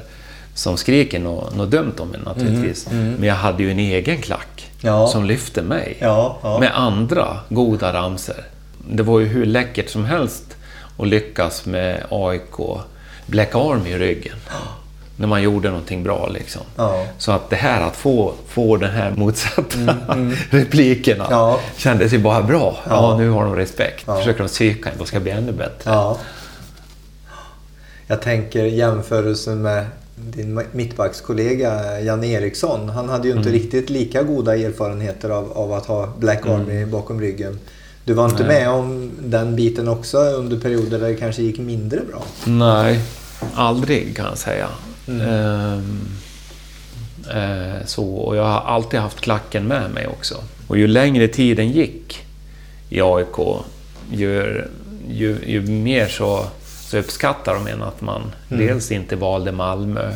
[0.55, 2.88] som skriker något, något dumt om en naturligtvis.
[2.90, 5.07] Men jag hade ju en egen klack Ja.
[5.09, 5.96] som lyfte mig.
[6.00, 6.59] Ja, ja.
[6.59, 8.44] Med andra goda ramser.
[8.90, 10.57] Det var ju hur läckert som helst
[10.98, 12.80] att lyckas med AIK
[13.26, 14.36] Black Army i ryggen.
[15.16, 16.62] När man gjorde någonting bra liksom.
[16.76, 17.06] Ja.
[17.18, 19.78] Så att det här att få, få den här motsatta
[20.50, 21.60] replikerna Mm, Ja.
[21.76, 22.76] kändes ju bara bra.
[22.88, 23.10] Ja.
[23.12, 23.18] Ja.
[23.18, 24.04] nu har de respekt.
[24.06, 24.16] Ja.
[24.18, 25.90] Försöker de psyka en, då ska det bli ännu bättre.
[25.90, 26.18] Ja.
[28.06, 29.86] Jag tänker jämförelsen med
[30.16, 32.88] din mittbackskollega Jan Eriksson.
[32.88, 33.60] Han hade ju inte Mm.
[33.62, 37.58] riktigt lika goda erfarenheter av, av att ha Black Army bakom ryggen.
[38.04, 38.60] Du var inte Nej.
[38.60, 42.22] med om den biten också under perioder där det kanske gick mindre bra?
[42.44, 43.00] Nej,
[43.54, 44.66] aldrig kan jag säga.
[45.09, 45.20] Mm.
[45.28, 46.09] Ehm,
[47.34, 50.34] eh, så, och jag har alltid haft klacken med mig också.
[50.66, 52.26] Och ju längre tiden gick
[52.88, 53.38] i AIK,
[54.12, 54.64] ju,
[55.09, 56.46] ju, ju mer så,
[56.90, 58.66] så uppskattar de en att man Mm.
[58.66, 60.14] dels inte valde Malmö,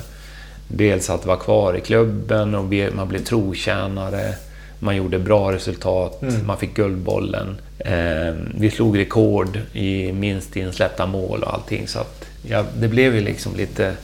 [0.68, 2.64] dels att vara kvar i klubben och
[2.94, 4.34] man blev trotjänare.
[4.78, 6.46] Man gjorde bra resultat, Mm.
[6.46, 7.60] man fick Guldbollen.
[7.78, 11.88] Eh, vi slog rekord i minst insläppta mål och allting.
[11.88, 13.94] Så att, ja, det blev ju liksom lite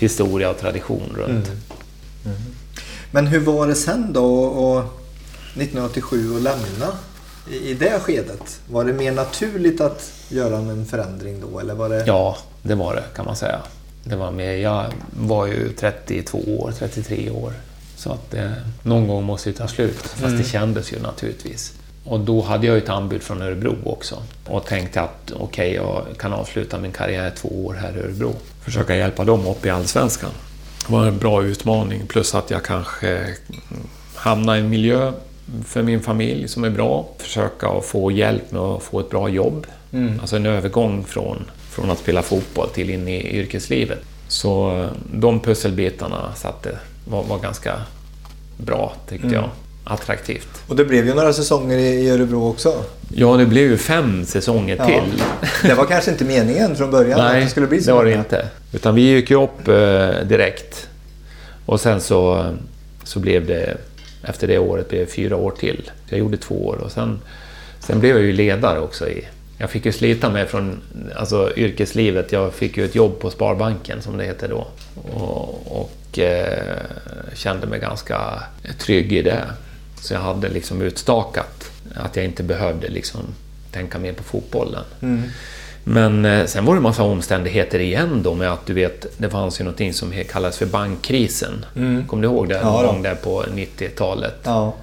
[0.00, 1.48] historia och tradition runt.
[1.48, 2.36] Mm.
[3.10, 4.78] Men hur var det sen då och
[5.54, 6.92] 1987 att lämna
[7.50, 8.60] i, i det skedet?
[8.70, 12.04] Var det mer naturligt att göra en förändring då eller var det...
[12.06, 13.60] Ja, det var det kan man säga.
[14.04, 14.60] Det var med.
[14.60, 17.52] Jag var ju 32 år, 33 år.
[17.96, 18.50] Så att eh,
[18.82, 19.98] någon gång måste det ta slut.
[19.98, 21.72] Fast det kändes ju naturligtvis.
[22.04, 24.22] Och då hade jag ju ett anbud från Örebro också.
[24.46, 28.34] Och tänkte att okej, jag kan avsluta min karriär två år här i Örebro.
[28.64, 30.30] Försöka hjälpa dem upp i Allsvenskan.
[30.86, 32.06] Det var en bra utmaning.
[32.06, 33.36] Plus att jag kanske mm,
[34.14, 35.12] hamnar i en miljö
[35.64, 37.08] för min familj som är bra.
[37.18, 39.66] Försöka få hjälp med att få ett bra jobb.
[40.20, 43.98] Alltså en övergång från, från att spela fotboll till in i yrkeslivet.
[44.28, 46.78] Så eh, de pusselbitarna satte,
[47.08, 47.80] var, var ganska
[48.56, 49.50] bra tyckte jag.
[49.84, 50.48] Attraktivt.
[50.68, 52.84] Och det blev ju några säsonger i, Örebro också.
[53.14, 54.86] Ja, det blev ju fem säsonger Ja.
[54.86, 55.22] till.
[55.68, 58.04] Det var kanske inte meningen från början att Nej, det skulle bli så det var
[58.04, 58.48] det inte.
[58.72, 60.88] Utan vi gick ju upp eh, direkt.
[61.66, 62.46] Och sen så,
[63.04, 63.76] så blev det,
[64.24, 65.90] efter det året, blev det fyra år till.
[66.08, 67.20] Så jag gjorde två år och sen,
[67.80, 69.08] sen blev jag ju ledare också.
[69.08, 69.24] I,
[69.58, 70.80] jag fick ju slita mig från
[71.16, 72.32] alltså, yrkeslivet.
[72.32, 74.66] Jag fick ju ett jobb på Sparbanken som det heter då.
[75.12, 76.76] Och, och eh,
[77.34, 78.42] kände mig ganska
[78.78, 79.44] trygg i det.
[80.00, 83.20] Så jag hade liksom utstakat att jag inte behövde liksom
[83.72, 84.84] tänka mer på fotbollen.
[85.02, 85.22] Mm.
[85.84, 89.30] Men eh, sen var det en massa omständigheter igen då med att du vet, det
[89.30, 91.64] fanns ju någonting som kallas för bankkrisen.
[91.76, 92.06] Mm.
[92.06, 92.54] Kommer du ihåg det?
[92.54, 94.36] Ja, Någon gång där på 90-talet.
[94.42, 94.74] Ja,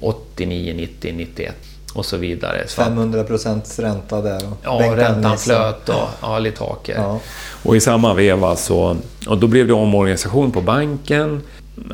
[0.00, 1.54] 89, 90, 91
[1.94, 2.64] och så vidare.
[2.66, 4.40] Så att, 500 procents ränta där.
[4.50, 6.96] Och ja, räntan flöt och ja, lite taket.
[6.98, 7.20] Ja.
[7.62, 8.96] Och i samma veva så...
[9.26, 11.42] Och då blev det omorganisation på banken.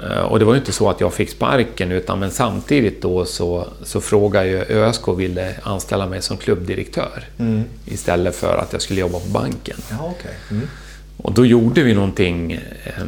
[0.03, 3.25] Eh, Och det var ju inte så att jag fick sparken utan men samtidigt då
[3.25, 7.25] så, så frågade ju ÖSK ville anställa mig som klubbdirektör.
[7.39, 7.65] Mm.
[7.87, 9.77] Istället för att jag skulle jobba på banken.
[9.91, 10.35] Ja, okej.
[10.51, 10.69] Mm.
[11.17, 13.05] Och då gjorde vi någonting eh,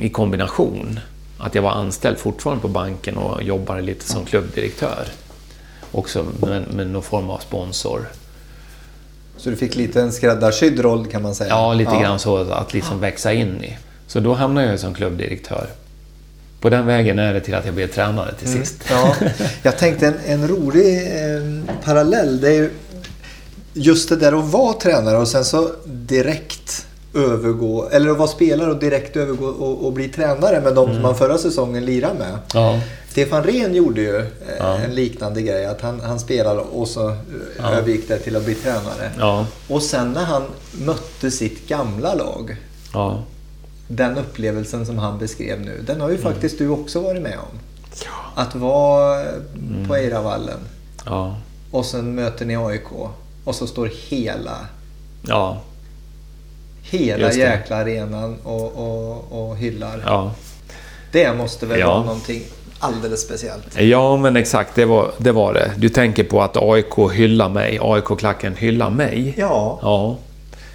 [0.00, 1.00] i kombination.
[1.38, 5.08] Att jag var anställd fortfarande på banken och jobbade lite som klubbdirektör.
[5.92, 8.06] Också med, med någon form av sponsor.
[9.36, 11.50] Så du fick lite en skräddarsydd roll kan man säga?
[11.50, 13.78] Ja, lite grann så att liksom växa in i.
[14.06, 15.66] Så då hamnade jag som klubbdirektör.
[16.64, 18.74] På den vägen är det till att jag blev tränare till sist.
[18.90, 19.14] Ja,
[19.62, 22.40] jag tänkte en, en rolig eh, parallell.
[22.40, 22.70] Det är ju
[23.72, 28.70] just det där att vara tränare och sen så direkt övergå, eller att vara spelare
[28.70, 32.38] och direkt övergå och, och bli tränare med de som man förra säsongen lirade med.
[32.54, 34.24] Ja, Stefan Rehn gjorde ju eh,
[34.58, 34.76] Ja.
[34.78, 35.66] en liknande grej.
[35.66, 37.14] Att han, han spelade och så eh,
[37.58, 37.70] Ja.
[37.74, 39.10] övergick det till att bli tränare.
[39.18, 40.42] ja, Och sen när han
[40.72, 42.56] mötte sitt gamla lag.
[43.88, 43.94] Ja.
[43.94, 45.82] Den upplevelsen som han beskrev nu.
[45.86, 46.32] Den har ju Mm.
[46.32, 47.58] faktiskt du också varit med om.
[48.34, 49.24] Att vara
[49.88, 50.58] på Eiravallen
[51.06, 51.36] ja,
[51.70, 52.86] och sen möter ni AIK.
[53.44, 54.56] Och så står hela,
[55.26, 55.60] ja,
[56.82, 60.02] hela jäkla arenan och, och, och hyllar.
[60.06, 60.32] ja.
[61.12, 61.86] Det måste väl Ja.
[61.94, 62.42] vara någonting
[62.78, 63.80] alldeles speciellt.
[63.80, 64.74] Ja, men exakt.
[64.74, 65.72] Det var, det var det.
[65.76, 67.78] Du tänker på att AIK hyllar mig.
[67.82, 69.34] AIK-klacken hyllar mig.
[69.36, 70.16] Ja, Ja.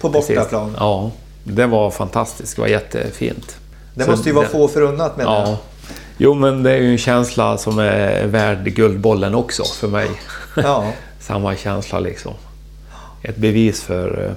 [0.00, 0.74] På bortaplan.
[0.78, 1.10] Ja,
[1.44, 2.56] det var fantastiskt.
[2.56, 3.56] Det var jättefint.
[3.94, 5.48] Det måste ju vara få förunnat menar jag.
[5.48, 5.58] Ja.
[6.18, 10.10] Jo, men det är ju en känsla som är värd Guldbollen också för mig.
[10.56, 10.92] Ja.
[11.20, 12.32] Samma känsla liksom.
[13.22, 14.32] Ett bevis för eh,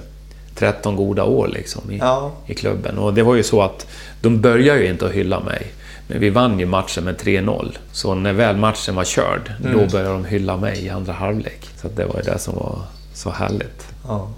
[0.54, 2.30] 13 goda år liksom i, Ja.
[2.46, 2.98] i klubben.
[2.98, 3.86] Och det var ju så att
[4.20, 5.66] de började ju inte att hylla mig.
[6.06, 7.76] Men vi vann ju matchen med 3-0.
[7.92, 9.78] Så när väl matchen var körd, Mm.
[9.78, 11.68] då började de hylla mig i andra halvlek.
[11.82, 12.78] Så det var ju det som var
[13.14, 13.86] så härligt.
[14.08, 14.28] Ja.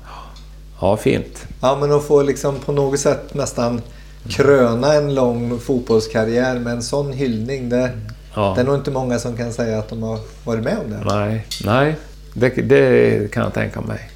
[0.80, 1.46] Ja, fint.
[1.62, 3.80] ja, men att få liksom på något sätt nästan
[4.28, 7.68] kröna en lång fotbollskarriär med en sån hyllning.
[7.68, 7.90] Det,
[8.34, 8.52] Ja.
[8.56, 11.14] det är nog inte många som kan säga att de har varit med om det.
[11.16, 11.96] Nej, nej.
[12.34, 14.10] Det, det kan jag tänka mig.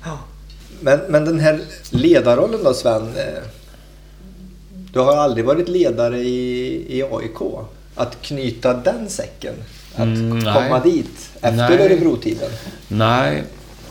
[0.80, 3.12] Men, men den här ledarrollen då Sven.
[4.92, 7.40] Du har aldrig varit ledare i, i AIK.
[7.94, 9.54] Att knyta den säcken.
[9.94, 11.78] Att Mm, komma dit efter.
[11.80, 12.50] Örebrotiden.
[12.88, 13.42] Nej,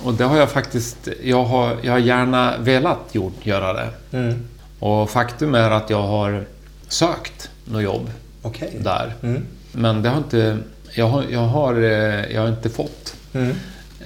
[0.03, 1.07] och det har jag faktiskt...
[1.23, 3.89] Jag har, jag har gärna velat gjort, göra det.
[4.17, 4.39] Mm.
[4.79, 6.45] Och faktum är att jag har
[6.87, 8.77] sökt något jobb Okej.
[8.79, 9.13] där.
[9.23, 9.45] Mm.
[9.71, 10.57] Men det har inte...
[10.93, 13.15] Jag har, jag har, eh, jag har inte fått.
[13.33, 13.55] Mm.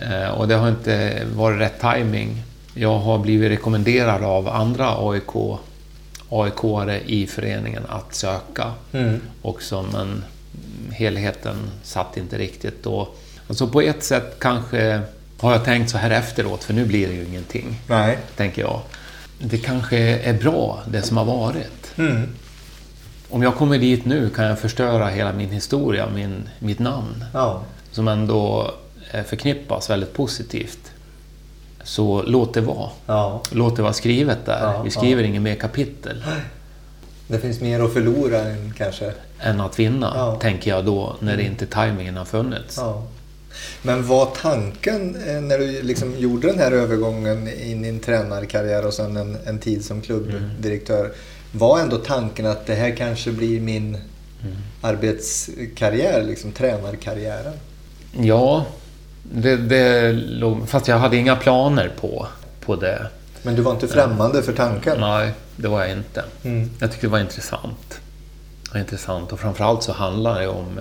[0.02, 2.44] Eh, Och det har inte varit rätt timing.
[2.74, 5.60] Jag har blivit rekommenderad av andra AIK,
[6.30, 9.20] AIK-are i föreningen att söka Mm.
[9.41, 10.24] också, men
[10.91, 13.08] helheten satt inte riktigt då.
[13.48, 15.02] Alltså på ett sätt kanske
[15.40, 18.18] har jag tänkt så här efteråt, för nu blir det ju ingenting, Nej.
[18.36, 18.82] tänker jag.
[19.40, 21.94] Det kanske är bra, det som har varit.
[21.98, 22.30] Mm.
[23.30, 27.62] Om jag kommer dit nu kan jag förstöra hela min historia, min, mitt namn, Ja.
[27.92, 28.72] som ändå
[29.12, 30.92] eh, förknippas väldigt positivt.
[31.84, 32.90] Så låt det vara.
[33.06, 33.42] ja.
[33.52, 34.60] Låt det vara skrivet där.
[34.74, 36.24] Ja, Vi skriver inget mer kapitel
[37.28, 39.12] Det finns mer att förlora än kanske...
[39.40, 40.36] än att vinna, Ja.
[40.36, 42.80] tänker jag då, när det inte tajmingen har funnits.
[43.82, 48.86] Men var tanken eh, när du liksom gjorde den här övergången in i en tränarkarriär
[48.86, 51.12] och sen en, en tid som klubbdirektör.
[51.51, 53.97] Var ändå tanken att det här kanske blir min
[54.82, 57.54] arbetskarriär, liksom tränarkarriären?
[58.22, 58.66] Ja,
[59.24, 60.20] det, det
[60.68, 62.28] fast jag hade inga planer på,
[62.66, 63.08] på det.
[63.41, 64.99] Men du var inte främmande för tanken?
[64.99, 66.24] Nej, det var jag inte.
[66.43, 66.70] Mm.
[66.80, 67.99] Jag tyckte det var intressant.
[68.64, 70.80] Det var intressant och framförallt så handlar det om,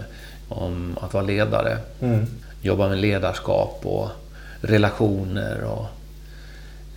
[0.48, 1.78] om att vara ledare.
[2.00, 2.26] Mm.
[2.62, 4.08] Jobba med ledarskap och
[4.60, 5.86] relationer och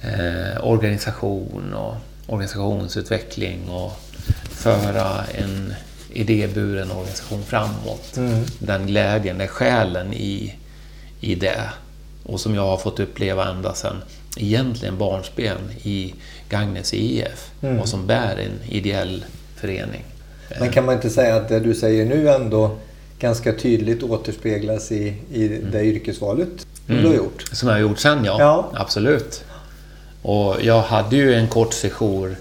[0.07, 1.95] eh, organisation och
[2.27, 3.91] organisationsutveckling och
[4.49, 5.73] föra en
[6.13, 8.17] idéburen organisation framåt.
[8.17, 8.43] Mm.
[8.59, 10.55] Den glädjen, den själen i,
[11.19, 11.69] i det.
[12.23, 14.01] Och som jag har fått uppleva ända sedan
[14.37, 16.13] egentligen barnsben i
[16.49, 17.79] Gagnef IF Mm.
[17.79, 20.03] och som bär en ideell förening.
[20.59, 22.77] Men kan man inte säga att det du säger nu ändå
[23.19, 27.43] ganska tydligt återspeglas i, i det yrkesvalet du har gjort?
[27.51, 28.35] Som jag har gjort sen, ja.
[28.39, 28.71] Ja.
[28.73, 29.43] Absolut.
[30.21, 32.35] Och jag hade ju en kort sejour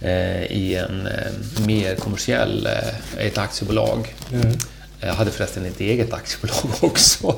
[0.00, 4.14] eh, i en eh, mer kommersiell, eh, ett aktiebolag.
[4.32, 4.52] Mm.
[5.00, 7.34] Jag hade förresten ett eget aktiebolag också.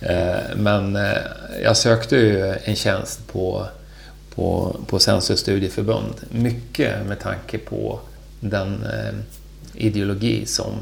[0.00, 1.18] Eh, men eh,
[1.62, 3.66] jag sökte ju en tjänst på,
[4.34, 6.14] på, på Sensus studieförbund.
[6.30, 8.00] Mycket med tanke på
[8.40, 9.14] den eh,
[9.74, 10.72] ideologi som,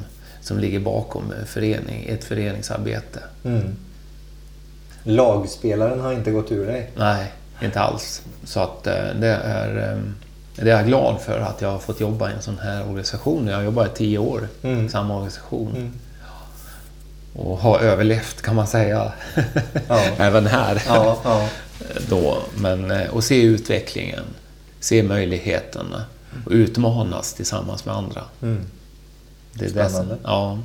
[0.46, 3.20] som ligger bakom förening, ett föreningsarbete.
[3.44, 3.76] Mm.
[5.02, 6.90] Lagspelaren har inte gått ur dig?
[6.96, 7.32] Nej,
[7.62, 8.22] inte alls.
[8.44, 9.98] Så att eh, det är, eh,
[10.56, 13.46] det är jag glad för att jag har fått jobba i en sån här organisation.
[13.46, 14.86] Jag har jobbat i tio år Mm.
[14.86, 15.70] i samma organisation.
[15.76, 15.92] Mm.
[17.32, 19.12] Och har överlevt kan man säga.
[19.88, 20.00] Ja.
[20.18, 20.82] Även här.
[20.86, 21.48] Ja, ja.
[22.08, 22.38] Då.
[22.56, 24.24] Men att se utvecklingen,
[24.80, 26.04] se möjligheterna
[26.46, 28.22] och utmanas tillsammans med andra.
[28.42, 28.60] Mm.
[29.58, 30.16] Det är Spännande.
[30.24, 30.58] ja.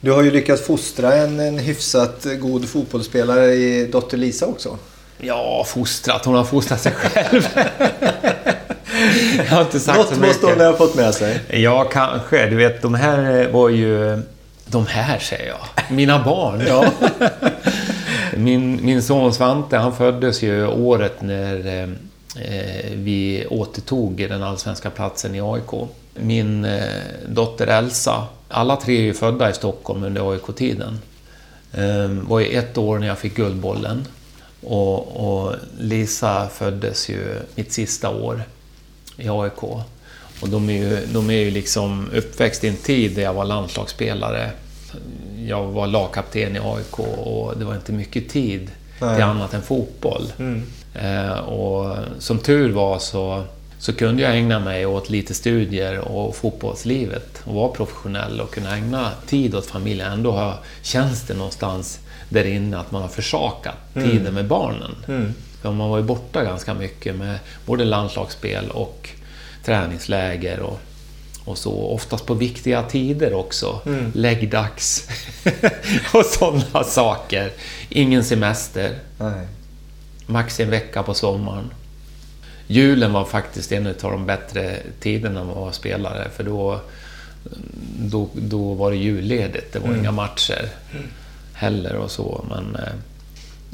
[0.00, 4.78] Du har ju lyckats fostra en, en hyfsat god fotbollsspelare i dotter Lisa också.
[5.18, 6.24] ja, fostrat.
[6.24, 7.42] Hon har fostrat sig själv.
[9.38, 10.66] jag har inte sagt Något så måste hon mycket.
[10.66, 11.40] ha fått med sig.
[11.50, 12.46] Ja, kanske.
[12.46, 14.22] Du vet, de här var ju...
[14.66, 15.58] De här, säger jag.
[15.96, 16.62] Mina barn.
[16.68, 16.84] Ja.
[18.36, 25.34] Min, min son Svante, han föddes ju året när eh, vi återtog den allsvenska platsen
[25.34, 25.88] i AIK.
[26.20, 26.82] Min eh,
[27.28, 30.98] dotter Elsa, alla tre är ju födda i Stockholm under AIK-tiden.
[31.72, 34.06] Eh, var ju ett år när jag fick Guldbollen.
[34.62, 38.42] Och, och Lisa föddes ju mitt sista år
[39.16, 39.62] i AIK.
[40.40, 43.44] Och de är ju, de är ju liksom uppväxt i en tid där jag var
[43.44, 44.50] landslagsspelare.
[45.46, 49.14] Jag var lagkapten i AIK och det var inte mycket tid Nej.
[49.14, 50.32] till annat än fotboll.
[50.38, 50.62] Mm.
[50.94, 53.44] Eh, och som tur var så,
[53.78, 58.76] så kunde jag ägna mig åt lite studier och fotbollslivet och vara professionell och kunna
[58.76, 60.12] ägna tid åt familjen.
[60.12, 64.94] Ändå har, känns det någonstans där inne att man har försakat tiden med barnen.
[65.08, 65.34] Mm.
[65.62, 69.08] För man var ju borta ganska mycket med både landslagsspel och
[69.64, 70.80] träningsläger och,
[71.44, 71.72] och så.
[71.72, 73.80] Oftast på viktiga tider också.
[73.86, 74.12] Mm.
[74.14, 75.08] Läggdags
[76.14, 77.52] och sådana saker.
[77.88, 78.98] Ingen semester.
[79.18, 79.46] Nej.
[80.26, 81.70] Max en vecka på sommaren.
[82.66, 86.80] Julen var faktiskt en av de bättre tiderna man var spelare för då,
[87.98, 89.72] då, då var det julledigt.
[89.72, 90.00] Det var mm.
[90.00, 90.68] inga matcher
[91.52, 92.44] heller och så.
[92.48, 92.92] Men, eh,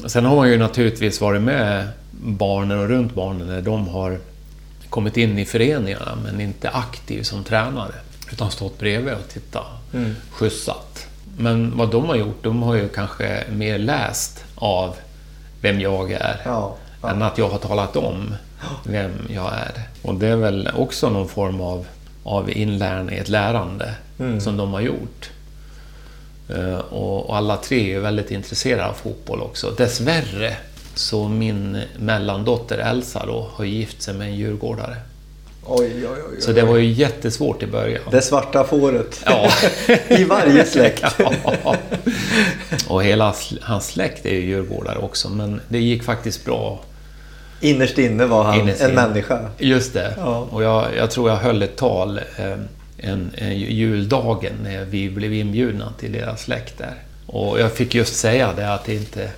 [0.07, 1.88] sen har man ju naturligtvis varit med
[2.22, 4.18] barnen och runt barnen när de har
[4.90, 7.95] kommit in i föreningarna men inte aktiv som tränare.
[8.32, 10.14] Utan stått bredvid och tittat, mm.
[10.30, 11.07] skjutsat.
[11.38, 14.97] Men vad de har gjort, de har ju kanske mer läst av
[15.61, 16.40] vem jag är.
[16.45, 17.11] Ja, ja.
[17.11, 18.34] Än att jag har talat om
[18.85, 19.83] vem jag är.
[20.03, 21.87] Och det är väl också någon form av,
[22.23, 24.41] av inlärning, ett lärande mm.
[24.41, 25.31] som de har gjort.
[26.51, 29.71] Uh, och, och, alla tre är väldigt intresserade av fotboll också.
[29.71, 30.57] Dessvärre
[30.95, 34.97] så min mellandotter Elsa då har gift sig med en djurgårdare.
[35.67, 38.03] Oj, oj, oj, så det var ju jättesvårt i början.
[38.11, 39.23] Det svarta fåret.
[39.27, 39.51] Ja.
[40.09, 41.05] I varje släkt.
[41.19, 41.77] ja.
[42.89, 46.81] Och hela hans släkt är ju djurgårdare också, men det gick faktiskt bra.
[47.63, 49.39] Innerst inne var han Innerst en människa.
[49.59, 50.15] Just det.
[50.17, 50.49] Ja.
[50.51, 52.53] Och jag, jag, tror jag höll ett tal eh,
[52.99, 56.95] en, en juldagen när vi blev inbjudna till deras släkt där.
[57.27, 59.31] Och jag fick just säga det att det inte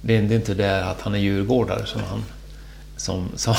[0.00, 2.24] det är inte det att han är djurgårdare som, han,
[2.96, 3.54] som, som,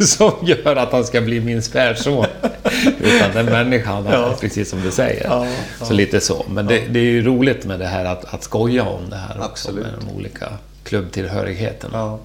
[0.06, 2.26] som gör att han ska bli min svärson.
[3.00, 4.36] Utan den människan, ja.
[4.40, 5.24] precis som du säger.
[5.24, 5.86] Ja, ja.
[5.86, 6.44] Så lite så.
[6.48, 9.36] Men det, det, är ju roligt med det här att, att skoja om det här
[9.40, 9.50] Absolut.
[9.50, 10.48] också med de olika
[10.84, 12.18] klubbtillhörigheterna.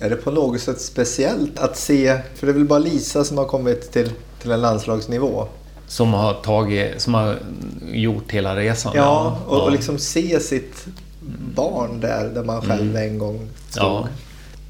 [0.00, 3.38] Är det på något sätt speciellt att se, för det är väl bara Lisa som
[3.38, 4.10] har kommit till,
[4.42, 5.48] till en landslagsnivå?
[5.86, 7.36] Som har, tagit, som har
[7.92, 8.92] gjort hela resan?
[8.96, 10.86] Ja, och, och liksom se sitt
[11.54, 13.10] barn där, där man själv mm.
[13.10, 13.84] en gång stod.
[13.84, 14.08] Ja,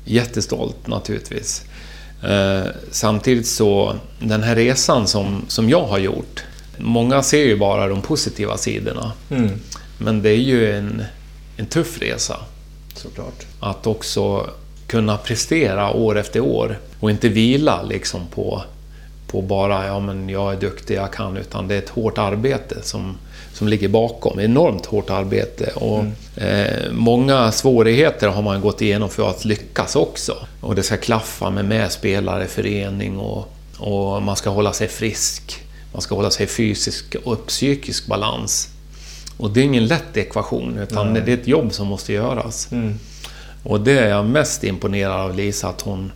[0.04, 1.64] jättestolt naturligtvis.
[2.22, 6.44] Eh, samtidigt så, den här resan som, som jag har gjort,
[6.78, 9.12] många ser ju bara de positiva sidorna.
[9.30, 9.50] Mm.
[9.98, 11.02] Men det är ju en,
[11.56, 12.36] en tuff resa.
[12.94, 13.46] Såklart.
[13.60, 14.50] Att också
[14.88, 18.62] kunna prestera år efter år och inte vila liksom på,
[19.26, 22.76] på bara ja men jag är duktig, jag kan, utan det är ett hårt arbete
[22.82, 23.16] som,
[23.52, 24.40] som ligger bakom.
[24.40, 26.12] Enormt hårt arbete och mm.
[26.36, 30.36] eh, många svårigheter har man gått igenom för att lyckas också.
[30.60, 35.60] Och det ska klaffa med medspelare, förening och, och man ska hålla sig frisk.
[35.92, 38.68] Man ska hålla sig i fysisk och psykisk balans.
[39.36, 41.22] Och det är ingen lätt ekvation, utan Nej.
[41.26, 42.72] det är ett jobb som måste göras.
[42.72, 42.98] Mm.
[43.62, 46.12] Och det är jag mest imponerad av Lisa, att hon...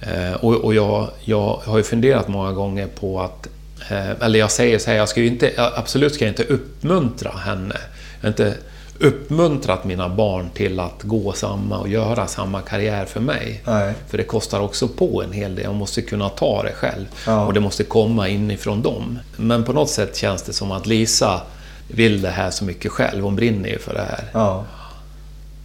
[0.00, 3.48] Eh, och, och jag, jag har ju funderat många gånger på att
[3.90, 7.30] Eh, eller jag säger så här, jag ska ju inte, absolut ska jag inte uppmuntra
[7.30, 7.76] henne.
[8.20, 8.54] Jag har inte
[8.98, 13.62] uppmuntrat mina barn till att gå samma och göra samma karriär för mig.
[13.64, 13.94] Nej.
[14.08, 15.64] För det kostar också på en hel del.
[15.64, 17.06] Jag måste kunna ta det själv.
[17.26, 17.46] Ja.
[17.46, 19.18] Och det måste komma inifrån dem.
[19.36, 21.40] Men på något sätt känns det som att Lisa
[21.88, 23.22] vill det här så mycket själv.
[23.22, 24.24] Hon brinner ju för det här.
[24.32, 24.64] Ja.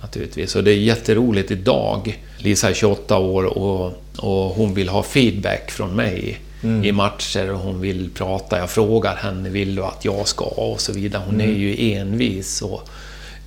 [0.05, 0.55] Naturligtvis.
[0.55, 2.19] Och det är jätteroligt idag.
[2.37, 6.83] Lisa är 28 år och, och hon vill ha feedback från mig mm.
[6.83, 8.57] i matcher och hon vill prata.
[8.57, 10.45] Jag frågar henne, vill du att jag ska?
[10.45, 11.23] Och så vidare.
[11.25, 11.49] Hon mm.
[11.49, 12.89] är ju envis och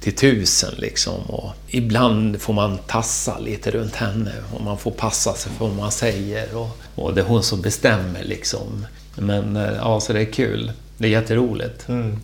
[0.00, 1.20] till tusen liksom.
[1.20, 5.76] Och ibland får man tassa lite runt henne och man får passa sig för vad
[5.76, 6.56] man säger.
[6.56, 8.86] Och, och det är hon som bestämmer liksom.
[9.14, 10.72] Men eh, ja, så det är kul.
[10.98, 11.88] Det är jätteroligt.
[11.88, 12.18] Mm.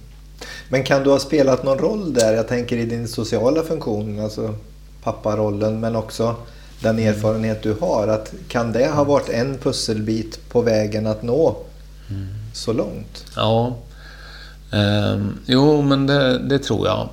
[0.68, 2.34] Men kan du ha spelat någon roll där?
[2.34, 4.54] Jag tänker i din sociala funktion, alltså
[5.02, 6.36] papparollen, men också
[6.80, 8.08] den erfarenhet du har.
[8.08, 11.56] Att kan det ha varit en pusselbit på vägen att nå
[12.10, 12.26] mm.
[12.52, 13.24] så långt?
[13.36, 13.76] Ja,
[14.72, 17.08] ehm, jo men det, det, tror jag.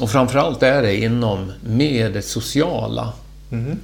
[0.00, 3.12] Och framförallt är det inom med det sociala.
[3.50, 3.78] Mm.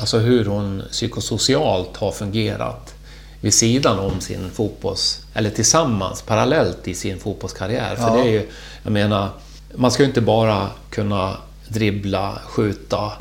[0.00, 2.94] Alltså hur hon psykosocialt har fungerat
[3.44, 5.20] vid sidan om sin fotbolls...
[5.34, 7.96] Eller tillsammans, parallellt i sin fotbollskarriär.
[7.96, 8.14] För ja.
[8.14, 8.48] det är ju,
[8.82, 9.28] jag menar,
[9.74, 11.36] man ska ju inte bara kunna
[11.68, 13.12] dribbla, skjuta,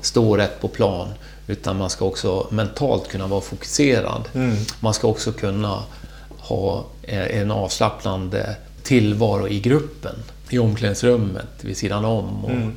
[0.00, 1.08] stå rätt på plan.
[1.46, 4.28] Utan man ska också mentalt kunna vara fokuserad.
[4.34, 4.56] Mm.
[4.80, 5.82] Man ska också kunna
[6.38, 10.14] ha en avslappnande tillvaro i gruppen.
[10.50, 12.44] I omklädningsrummet, vid sidan om.
[12.44, 12.76] Och, mm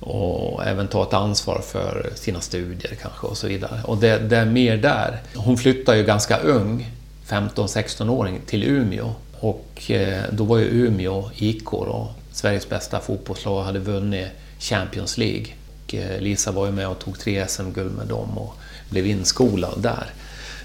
[0.00, 3.80] och även ta ett ansvar för sina studier kanske och så vidare.
[3.84, 5.22] Och det, det är mer där.
[5.34, 6.90] Hon flyttade ju ganska ung,
[7.28, 9.12] 15-16-åring, till Umeå.
[9.40, 14.28] Och eh, då var ju Umeå IK då, Sveriges bästa fotbollslag, hade vunnit
[14.58, 15.46] Champions League.
[15.84, 18.54] Och eh, Lisa var ju med och tog tre SM-guld med dem och
[18.90, 20.06] blev inskolad där.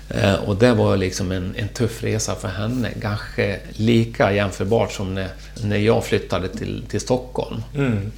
[0.09, 5.15] Eh, och det var liksom en, en tuff resa för henne, kanske lika jämförbart som
[5.15, 5.29] när,
[5.63, 7.63] när jag flyttade till, till Stockholm.
[7.75, 8.11] Mm.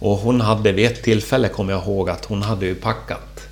[0.00, 3.48] Och hon hade vid ett tillfälle, kommer jag ihåg, att hon hade ju packat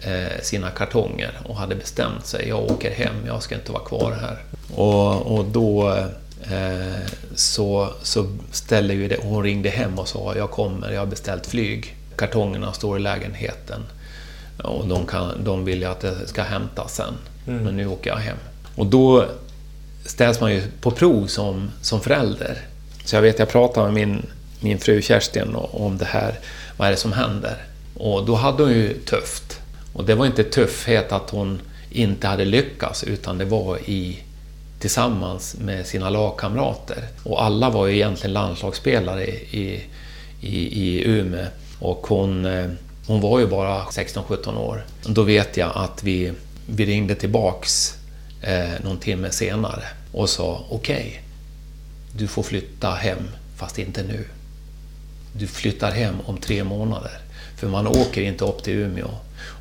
[0.00, 2.48] eh, sina kartonger och hade bestämt sig.
[2.48, 4.38] Jag åker hem, jag ska inte vara kvar här.
[4.74, 5.88] Och, och då
[6.50, 11.06] eh, så, så ställde ju det, hon ringde hem och sa jag kommer, jag har
[11.06, 11.96] beställt flyg.
[12.16, 13.82] Kartongerna står i lägenheten
[14.62, 17.14] och de, kan, de vill ju att det ska hämtas sen.
[17.46, 17.64] Mm.
[17.64, 18.36] Men nu åker jag hem.
[18.76, 19.24] Och då
[20.04, 22.58] ställs man ju på prov som, som förälder.
[23.04, 24.26] Så jag vet, jag pratade med min,
[24.60, 26.38] min fru Kerstin om det här.
[26.76, 27.56] Vad är det som händer?
[27.94, 29.60] Och då hade hon ju tufft.
[29.92, 34.22] Och det var inte tuffhet att hon inte hade lyckats, utan det var i
[34.80, 37.04] tillsammans med sina lagkamrater.
[37.22, 39.84] Och alla var ju egentligen landslagsspelare i,
[40.40, 41.46] i, i Umeå.
[41.78, 42.66] Och hon, eh,
[43.06, 44.84] hon var ju bara 16-17 år.
[45.06, 46.32] Då vet jag att vi,
[46.66, 47.94] vi ringde tillbaks
[48.42, 49.82] eh, någon timme senare
[50.12, 51.20] och sa okej, okay,
[52.12, 54.24] du får flytta hem, fast inte nu.
[55.38, 57.12] Du flyttar hem om tre månader.
[57.56, 59.10] För man åker inte upp till Umeå.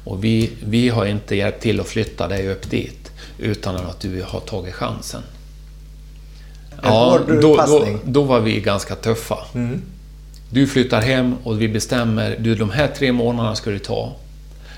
[0.03, 4.23] Och vi, vi har inte hjälpt till att flytta dig upp dit utan att du
[4.23, 5.21] har tagit chansen.
[6.84, 9.38] Ja, då, då, då, var vi ganska tuffa.
[9.53, 9.82] Mm.
[10.49, 14.15] Du flyttar hem och vi bestämmer, du de här tre månaderna ska du ta.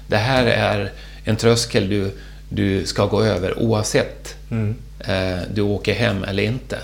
[0.07, 0.91] Det här är
[1.23, 2.11] en tröskel du,
[2.49, 4.75] du ska gå över oavsett mm.
[4.99, 6.79] eh, du åker hem eller inte.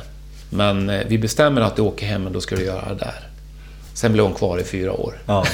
[0.50, 3.33] Men eh, vi bestämmer att du åker hem och då ska du göra det där.
[3.94, 5.22] Sen blev hon kvar i fyra år.
[5.26, 5.46] Ja.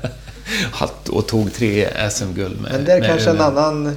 [1.10, 3.96] och tog tre SM-guld med Men det är kanske en annan,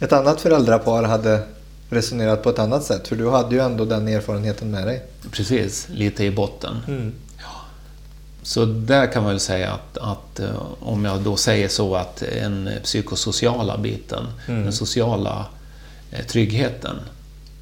[0.00, 1.42] ett annat föräldrapar hade
[1.90, 3.08] resonerat på ett annat sätt.
[3.08, 5.02] För du hade ju ändå den erfarenheten med dig.
[5.30, 6.76] Precis, lite i botten.
[6.88, 7.12] Mm.
[8.42, 12.16] Så där kan man väl säga att, att, eh, om jag då säger så att
[12.16, 14.62] den psykosociala biten, mm.
[14.62, 15.46] den sociala
[16.10, 16.96] eh, tryggheten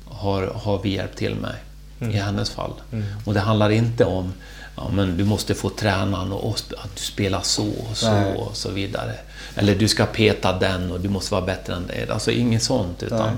[0.05, 1.55] har, har vi hjälpt till med
[2.01, 2.15] mm.
[2.15, 2.73] i hennes fall.
[2.93, 3.05] Mm.
[3.25, 4.33] Och det handlar inte om
[4.81, 8.35] ja, men du måste få tränaren och, att du spelar så och så Nej.
[8.37, 9.15] och så vidare.
[9.55, 12.13] Eller du ska peta den och du måste vara bättre än det.
[12.13, 13.37] Alltså inget sånt utan,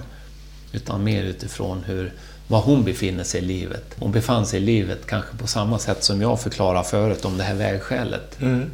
[0.72, 2.12] utan mer utifrån hur,
[2.48, 3.84] var hon befinner sig i livet.
[3.98, 7.44] Hon befann sig i livet kanske på samma sätt som jag förklarade förut om det
[7.44, 8.40] här vägskälet.
[8.40, 8.70] Mm.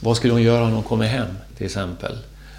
[0.00, 2.18] Vad skulle hon göra när hon kommer hem, till exempel?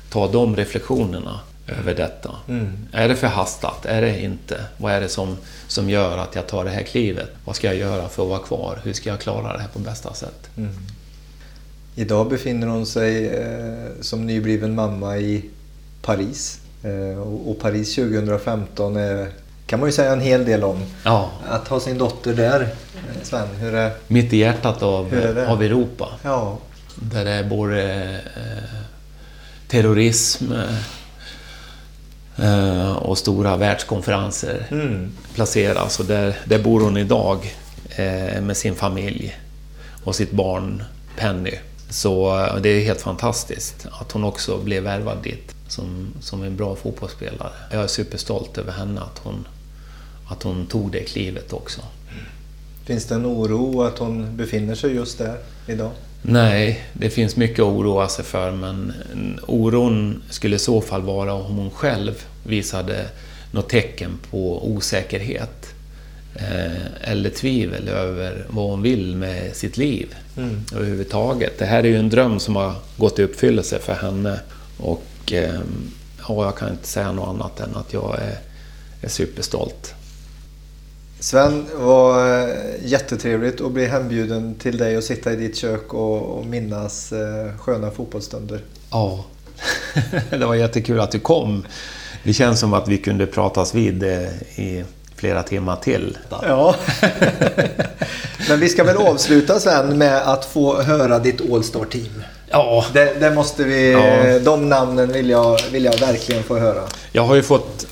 [0.09, 1.39] Ta de reflektionerna
[1.79, 2.35] över detta.
[2.47, 2.87] Mm.
[2.91, 3.85] Är det förhastat?
[3.85, 4.65] Är det inte?
[4.77, 7.29] Vad är det som, som gör att jag tar det här klivet?
[7.45, 8.79] Vad ska jag göra för att vara kvar?
[8.83, 10.49] Hur ska jag klara det här på bästa sätt?
[10.57, 10.71] Mm.
[11.95, 15.45] Idag befinner hon sig eh, som nybliven mamma i
[16.01, 16.59] Paris.
[16.83, 19.29] Eh, och, och, Paris 2015 är,
[19.65, 20.83] kan man ju säga en hel del om.
[21.03, 21.31] Ja.
[21.49, 25.05] Att ha sin dotter där, eh, Sven, hur är Mitt i hjärtat av,
[25.47, 26.09] av Europa.
[26.23, 26.57] Ja.
[26.95, 28.03] Där det är både
[28.35, 28.81] eh,
[29.67, 30.75] terrorism, Eh,
[32.95, 35.11] och stora världskonferenser mm.
[35.33, 35.99] placeras.
[35.99, 37.55] Och där, där bor hon idag
[37.89, 39.37] eh, med sin familj
[40.03, 40.83] och sitt barn
[41.17, 41.53] Penny.
[41.89, 46.55] Så eh, det är helt fantastiskt att hon också blev värvad dit som, som en
[46.55, 47.51] bra fotbollsspelare.
[47.71, 49.47] Jag är superstolt över henne, att hon,
[50.27, 51.81] att hon tog det klivet också.
[52.85, 55.91] Finns det en oro att hon befinner sig just där idag?
[56.21, 58.93] Nej, det finns mycket att oroa sig för men
[59.47, 63.05] oron skulle i så fall vara om hon själv visade
[63.51, 65.73] något tecken på osäkerhet
[66.35, 70.61] eh, eller tvivel över vad hon vill med sitt liv mm.
[70.75, 71.59] överhuvudtaget.
[71.59, 74.39] Det här är ju en dröm som har gått i uppfyllelse för henne
[74.77, 75.59] och eh,
[76.27, 78.37] ja, jag kan inte säga något annat än att jag är,
[79.01, 79.93] är superstolt.
[81.21, 86.21] Sven, var eh, jättetrevligt att bli hembjuden till dig och sitta i ditt kök och,
[86.21, 88.61] och minnas eh, sköna fotbollsstunder.
[88.91, 89.25] Ja,
[90.29, 91.65] det var jättekul att du kom.
[92.23, 94.83] Det känns som att vi kunde pratas vid eh, i
[95.15, 96.17] flera timmar till.
[96.29, 96.75] Ja.
[98.49, 102.23] Men vi ska väl avsluta sen med att få höra ditt All-Star-team.
[102.49, 102.85] Ja.
[102.93, 103.91] Det, det, måste vi...
[103.91, 104.39] Ja.
[104.39, 106.83] De namnen vill jag, vill jag verkligen få höra.
[107.11, 107.87] Jag har ju fått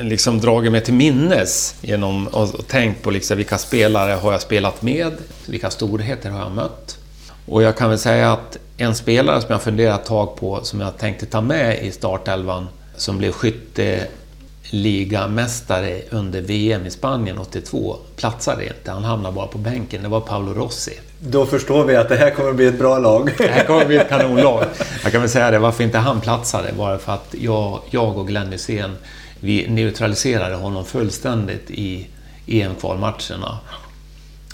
[0.00, 4.82] liksom dragit mig till minnes genom och tänkt på liksom vilka spelare har jag spelat
[4.82, 5.12] med,
[5.46, 6.98] vilka storheter har jag mött.
[7.46, 10.80] Och jag kan väl säga att en spelare som jag funderat ett tag på, som
[10.80, 12.66] jag tänkte ta med i startelvan,
[12.96, 18.90] som blev skytteligamästare under VM i Spanien 82, platsade inte.
[18.90, 20.02] Han hamnade bara på bänken.
[20.02, 20.92] Det var Paolo Rossi.
[21.18, 23.30] Då förstår vi att det här kommer bli ett bra lag.
[23.38, 24.64] Det här kommer bli ett kanonlag.
[25.02, 28.28] Jag kan väl säga det, varför inte han platsade var för att jag, jag och
[28.28, 28.96] Glenn Hysén
[29.44, 32.06] vi neutraliserade honom fullständigt i
[32.46, 33.58] EM-kvalmatcherna.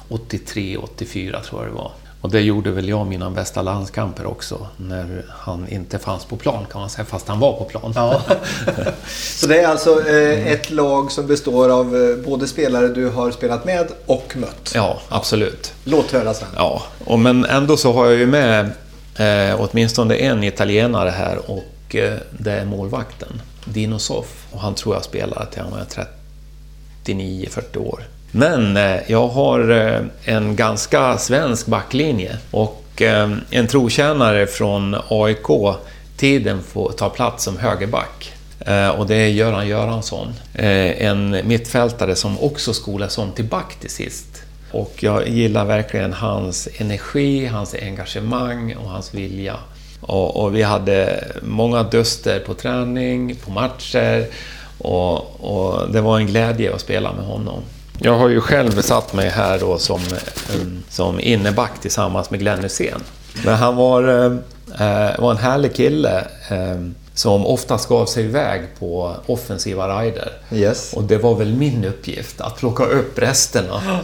[0.08, 1.92] 83, 84 tror jag det var.
[2.20, 6.66] Och det gjorde väl jag mina bästa landskamper också, när han inte fanns på plan
[6.72, 7.92] kan man säga, fast han var på plan.
[7.94, 8.22] Ja.
[9.08, 13.30] Så det är alltså eh, ett lag som består av eh, både spelare du har
[13.30, 14.72] spelat med och mött?
[14.74, 15.72] Ja, absolut.
[15.84, 16.48] Låt höra sen.
[16.56, 18.70] Ja, och men ändå så har jag ju med
[19.16, 25.04] eh, åtminstone en italienare här och eh, det är målvakten, Dinosoff Och han tror jag
[25.04, 25.86] spelade till han var
[27.04, 28.02] 39-40 år.
[28.32, 30.00] Men eh, jag har eh,
[30.34, 35.76] en ganska svensk backlinje och eh, en trotjänare från AIK
[36.16, 38.32] tiden får ta plats som högerback.
[38.60, 40.28] Eh, Och det är Göran Göransson.
[40.54, 44.42] Eh, En mittfältare som också skolas om till back till sist.
[44.72, 49.56] Och jag gillar verkligen hans energi, hans engagemang och hans vilja.
[50.00, 54.26] Och, och vi hade många duster på träning, på matcher
[54.78, 57.62] och, och det var en glädje att spela med honom.
[57.98, 60.00] Jag har ju själv satt mig här då som,
[60.88, 63.00] som inneback tillsammans med Glenn Hysén.
[63.44, 64.08] Men han var,
[64.78, 66.80] eh, var en härlig kille eh,
[67.14, 70.32] som oftast gav sig iväg på offensiva rider.
[70.52, 70.92] Yes.
[70.92, 74.00] Och det var väl min uppgift att plocka upp resterna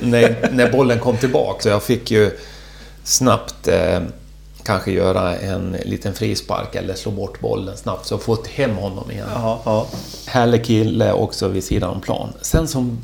[0.00, 1.62] när, när bollen kom tillbaka.
[1.62, 2.38] Så jag fick ju
[3.04, 4.00] snabbt eh,
[4.70, 9.28] kanske göra en liten frispark eller slå bort bollen snabbt så få hem honom igen.
[9.34, 9.86] Ja, ja.
[10.26, 12.32] Härlig kille också vid sidan om plan.
[12.40, 12.98] Sen som,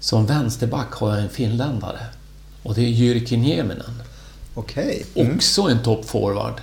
[0.00, 1.98] som vänsterback har jag en finländare.
[2.62, 4.02] Och det är Jyrki Nieminen.
[4.54, 5.04] Okej.
[5.14, 6.54] Också en toppforward.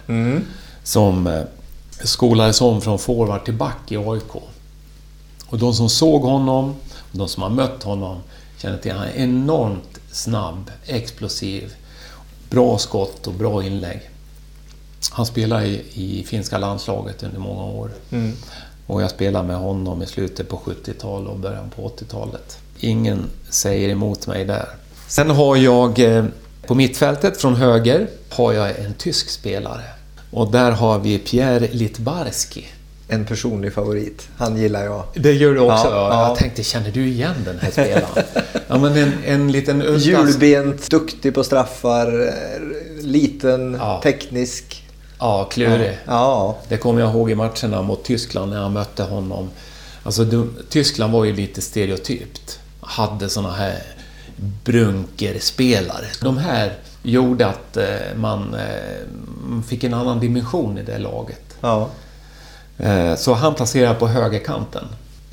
[0.83, 1.43] Som eh,
[2.03, 4.35] skolades om från forward till back i AIK.
[5.45, 6.69] Och de som såg honom,
[7.11, 8.17] och de som har mött honom,
[8.57, 11.73] känner till att han är enormt snabb, explosiv,
[12.49, 14.09] bra skott och bra inlägg.
[15.11, 17.91] Han spelade i, i finska landslaget under många år.
[18.87, 22.57] Och jag spelade med honom i slutet på 70-talet och början på 80-talet.
[22.79, 24.65] Ingen säger emot mig där.
[25.07, 26.25] Sen har jag eh,
[26.67, 29.83] på mittfältet från höger har jag en tysk spelare.
[30.31, 32.65] Och där har vi Pierre Litbarski.
[33.07, 34.27] En personlig favorit.
[34.37, 35.03] Han gillar jag.
[35.13, 35.87] Det gör du också?
[35.87, 36.27] Ja, ja.
[36.27, 38.25] Jag tänkte, känner du igen den här spelaren?
[38.67, 39.97] ja, men en, en liten.
[39.99, 43.99] Hjulbent, duktig på straffar, eh, liten, Ja.
[44.03, 44.84] teknisk.
[45.25, 45.97] Ja, klurig.
[46.05, 49.49] Ja, Det kommer jag ihåg i matcherna mot Tyskland när jag mötte honom.
[50.03, 52.59] Alltså, de, Tyskland var ju lite stereotypt.
[52.81, 53.81] Hade såna här
[54.63, 56.05] brunkerspelare.
[56.21, 56.73] De här
[57.03, 61.55] gjorde att eh, man eh, fick en annan dimension i det laget.
[61.61, 61.89] ja.
[62.77, 64.85] Eh, Så han placerar på högerkanten.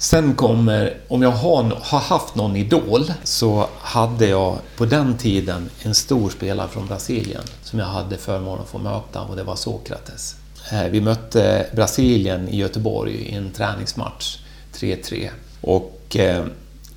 [0.03, 5.70] Sen kommer, om jag har, har haft någon idol, så hade jag på den tiden
[5.82, 9.57] en stor spelare från Brasilien som jag hade förmånen att få möta och det var
[9.57, 10.36] Sokrates.
[10.72, 14.38] Eh, Vi mötte Brasilien i Göteborg i en träningsmatch,
[14.74, 15.28] 3-3.
[15.61, 16.44] Och eh,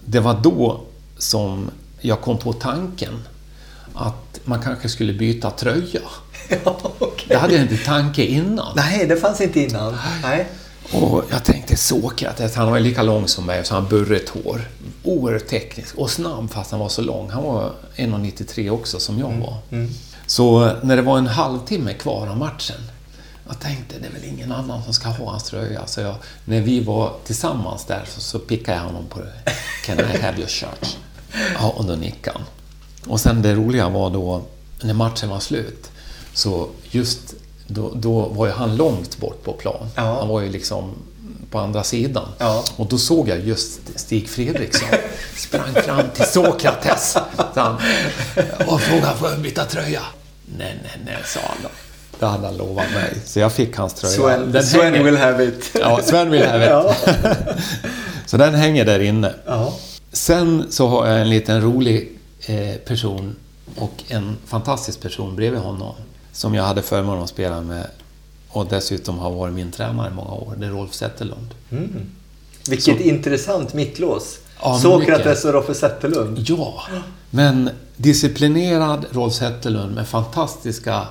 [0.06, 0.82] det var då
[1.18, 1.70] som
[2.02, 3.24] jag kom på tanken
[3.94, 6.02] att man kanske skulle byta tröja.
[6.64, 7.26] ja okej.
[7.28, 8.74] Det hade jag inte tanke innan.
[8.76, 9.98] Nej, det fanns inte innan.
[10.24, 10.48] Nej.
[10.92, 14.62] Och jag tänkte Sokrates, han var lika lång som mig, så han burrigt hår.
[15.04, 17.30] Oerhört teknisk och snabb fast han var så lång.
[17.30, 19.58] Han var 1,93 också som jag var.
[20.28, 22.82] Så när det var en halvtimme kvar av matchen,
[23.48, 25.88] jag tänkte det är väl ingen annan som ska ha hans tröja.
[25.88, 26.16] Så jag,
[26.46, 29.20] när vi var tillsammans där så, så pickade jag honom på.
[29.86, 30.98] Can I have your shirt?
[31.60, 32.48] Ja, och då nickade han.
[33.12, 34.42] Och sen det roliga var då,
[34.82, 35.92] när matchen var slut,
[36.34, 37.34] så just
[37.68, 39.88] då, då var ju han långt bort på plan.
[39.96, 40.02] Ja.
[40.20, 40.92] Han var ju liksom
[41.52, 42.28] på andra sidan.
[42.38, 42.64] Ja.
[42.76, 44.88] Och då såg jag just Stig Fredriksson
[45.38, 47.18] sprang fram till Sokrates.
[47.56, 47.76] Han,
[48.68, 50.02] och frågade, får jag byta tröja?
[50.58, 51.70] Nej, nej, nej, sa han då.
[52.20, 53.18] Det hade han lovat mig.
[53.26, 54.16] Så jag fick hans tröja.
[54.16, 55.72] Sven, Den Sven hänger- will have it.
[55.80, 56.70] Ja, Sven vill have it.
[56.72, 56.96] Ja.
[58.26, 59.34] Så den hänger där inne.
[59.46, 59.74] Ja.
[60.12, 62.12] Sen så har jag en liten rolig
[62.46, 63.36] eh, person
[63.78, 65.96] och en fantastisk person bredvid honom
[66.36, 67.88] som jag hade förmånen att spela med
[68.50, 70.54] och dessutom har varit min tränare i många år.
[70.58, 71.54] Det är Rolf Zetterlund.
[72.70, 74.38] Vilket Så- intressant mittlås.
[74.62, 76.40] Ja, Sokrates och Roffe Zetterlund.
[76.50, 76.84] Ja,
[77.30, 81.02] men disciplinerad Rolf Zetterlund med fantastiska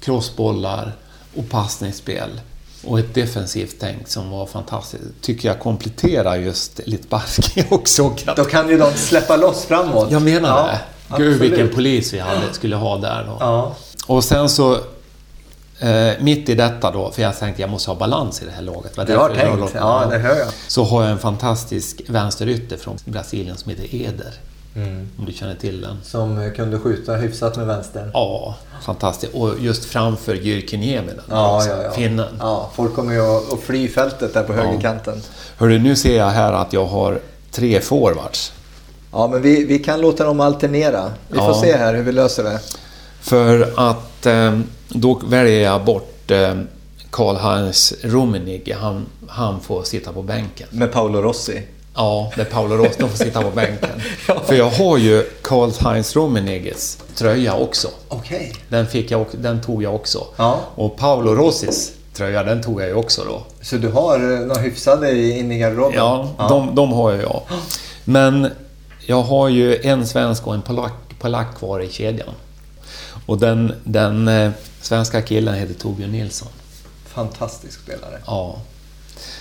[0.00, 0.92] crossbollar
[1.36, 2.40] och passningsspel
[2.84, 5.02] och ett defensivt tänk som var fantastiskt.
[5.20, 8.36] Tycker jag kompletterar just Litbarski och Sokrates.
[8.36, 10.10] Då kan ju de släppa loss framåt.
[10.10, 10.78] Jag menar Ja, det.
[11.18, 11.40] Gud absolut.
[11.52, 13.36] vilken polis vi hade, skulle ha där då.
[13.40, 13.76] Ja.
[14.06, 14.72] Och sen så
[15.78, 18.62] eh, mitt i detta då, för jag tänkte jag måste ha balans i det här
[18.62, 18.96] laget.
[18.96, 19.60] Var Du har tänkt.
[19.60, 20.48] la- Ja, det hör jag.
[20.68, 24.34] Så har jag en fantastisk vänsterytter från Brasilien som heter Eder.
[24.76, 25.08] Mm.
[25.18, 25.98] Om du känner till den.
[26.04, 28.10] Som kunde skjuta hyfsat med vänstern.
[28.14, 29.34] Ja, fantastiskt.
[29.34, 31.90] Och just framför Jyrki Nieminen, Ja, ja, ja.
[31.90, 32.36] finnen.
[32.40, 35.22] Ja, folk kommer ju att fly fältet där på högerkanten.
[35.58, 37.20] Hörru, nu ser jag här att jag har
[37.50, 38.52] tre forwards.
[39.12, 41.12] Ja, men vi, vi kan låta dem alternera.
[41.28, 41.60] Vi får Ja.
[41.62, 42.60] se här hur vi löser det.
[43.22, 44.58] För att eh,
[44.88, 46.54] då väljer jag bort eh,
[47.10, 48.76] Karl-Heinz Rummenigge.
[48.80, 50.68] Han, han får sitta på bänken.
[50.70, 51.62] Med Paolo Rossi?
[51.94, 53.90] Ja, där Paolo Rossi får sitta på bänken.
[54.28, 54.40] ja.
[54.46, 57.88] För jag har ju Karl-Heinz Rummenigges tröja också.
[58.08, 58.36] Okej.
[58.36, 58.62] Okay.
[58.68, 60.26] Den, fick jag, den tog jag också.
[60.36, 60.60] Ja.
[60.74, 63.42] Och Paolo Rossis tröja, den tog jag ju också då.
[63.60, 65.98] Så du har eh, några hyfsade inne i garderoben?
[65.98, 66.48] Ja, ja.
[66.48, 67.42] De, de har jag.
[68.04, 68.50] Men
[69.06, 72.34] jag har ju en svensk och en polack, polack kvar i kedjan.
[73.26, 74.50] Och den, den eh,
[74.80, 76.48] svenska killen heter Torbjörn Nilsson.
[77.06, 78.18] Fantastisk spelare.
[78.26, 78.60] Ja.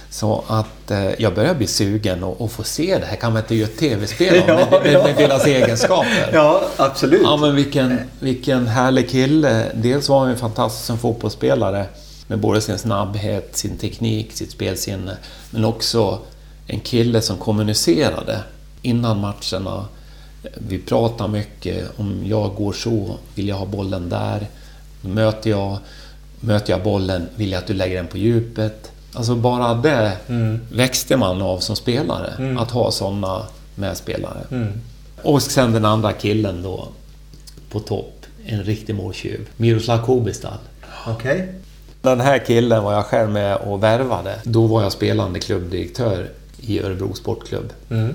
[0.10, 3.16] Så att eh, jag börjar bli sugen och, och få se det här.
[3.16, 6.30] Kan man inte göra ett tv-spel ja, med, med, med deras egenskaper?
[6.34, 7.22] Ja, absolut.
[7.24, 9.66] Ja, men vilken, vilken härlig kille.
[9.74, 11.86] Dels var han en fantastisk som fotbollsspelare
[12.28, 15.18] med både sin snabbhet, sin teknik, sitt spelsinne,
[15.50, 16.20] men också
[16.68, 18.40] en kille som kommunicerade
[18.82, 19.86] innan matcherna.
[20.58, 22.00] Vi pratar mycket.
[22.00, 24.48] Om jag går så, vill jag ha bollen där.
[25.02, 25.78] Möter jag,
[26.40, 28.92] möter jag bollen, vill jag att du lägger den på djupet.
[29.14, 30.60] Alltså bara det mm.
[30.72, 32.58] växte man av som spelare, mm.
[32.58, 33.46] att ha sådana
[33.76, 34.44] medspelare.
[34.52, 34.82] Mm.
[35.24, 36.88] Och sen den andra killen då,
[37.72, 39.50] på topp, en riktig måltjuv.
[39.58, 40.58] Miroslav Kobistal.
[41.08, 41.36] Okej.
[41.36, 41.48] Okay.
[42.02, 44.36] Den här killen var jag själv med och värvade.
[44.44, 47.74] Då var jag spelande klubbdirektör i Örebro Sportklubb.
[47.90, 48.14] Mm.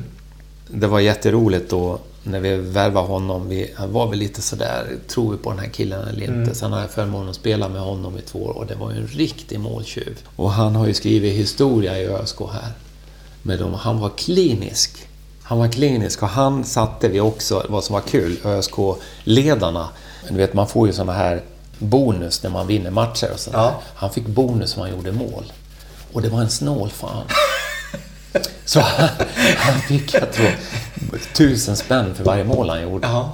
[0.69, 3.49] Det var jätteroligt då när vi värvade honom.
[3.49, 6.33] Vi var väl lite sådär, tror vi på den här killen eller inte?
[6.33, 6.55] Mm.
[6.55, 8.97] Sen har jag förmånen att spela med honom i två år och det var ju
[8.97, 10.19] en riktig måltjuv.
[10.37, 12.73] Och han har ju skrivit historia i ÖSK här.
[13.43, 13.75] Med dem.
[13.75, 15.09] Han var klinisk.
[15.43, 19.89] Han var klinisk och han satte vi också, vad som var kul, ÖSK-ledarna.
[20.29, 21.43] Du vet, man får ju såna här
[21.79, 23.59] bonus när man vinner matcher och sådär.
[23.59, 23.81] Ja.
[23.95, 25.53] Han fick bonus om han gjorde mål.
[26.13, 27.23] Och det var en snål fan.
[28.65, 29.09] Så han,
[29.57, 30.51] han fick, jag tror,
[31.35, 33.07] tusen spänn för varje mål han gjorde.
[33.09, 33.33] Ja.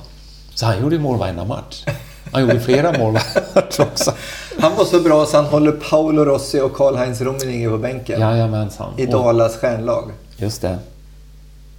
[0.54, 1.84] Så han gjorde mål varenda match.
[2.32, 3.18] Han gjorde flera mål
[3.78, 4.14] också.
[4.58, 8.20] Han var så bra så han håller Paolo Rossi och Karl-Heinz Rummenigge på bänken.
[8.20, 8.94] Jajamensan.
[8.96, 10.10] I Dalas stjärnlag.
[10.36, 10.78] Just det.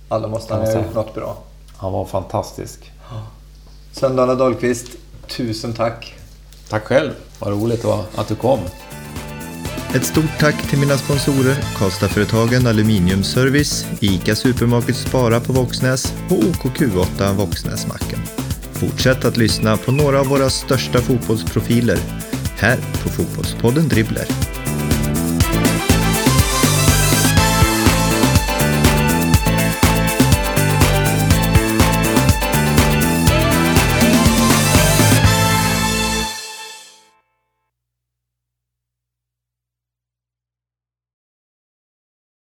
[0.09, 1.37] Ja, då måste han ha gjort något bra.
[1.77, 2.91] Han var fantastisk.
[3.91, 4.87] Söndahl Dahlqvist,
[5.27, 6.15] tusen tack.
[6.69, 7.11] Tack själv.
[7.39, 7.85] Vad roligt
[8.15, 8.59] att du kom.
[9.95, 17.33] Ett stort tack till mina sponsorer Karlstadföretagen Aluminiumservice, ICA Supermarket Spara på Våxnäs och OKQ8
[17.33, 18.19] Våxnäsmacken.
[18.71, 21.97] Fortsätt att lyssna på några av våra största fotbollsprofiler
[22.57, 24.52] här på Fotbollspodden Dribbler.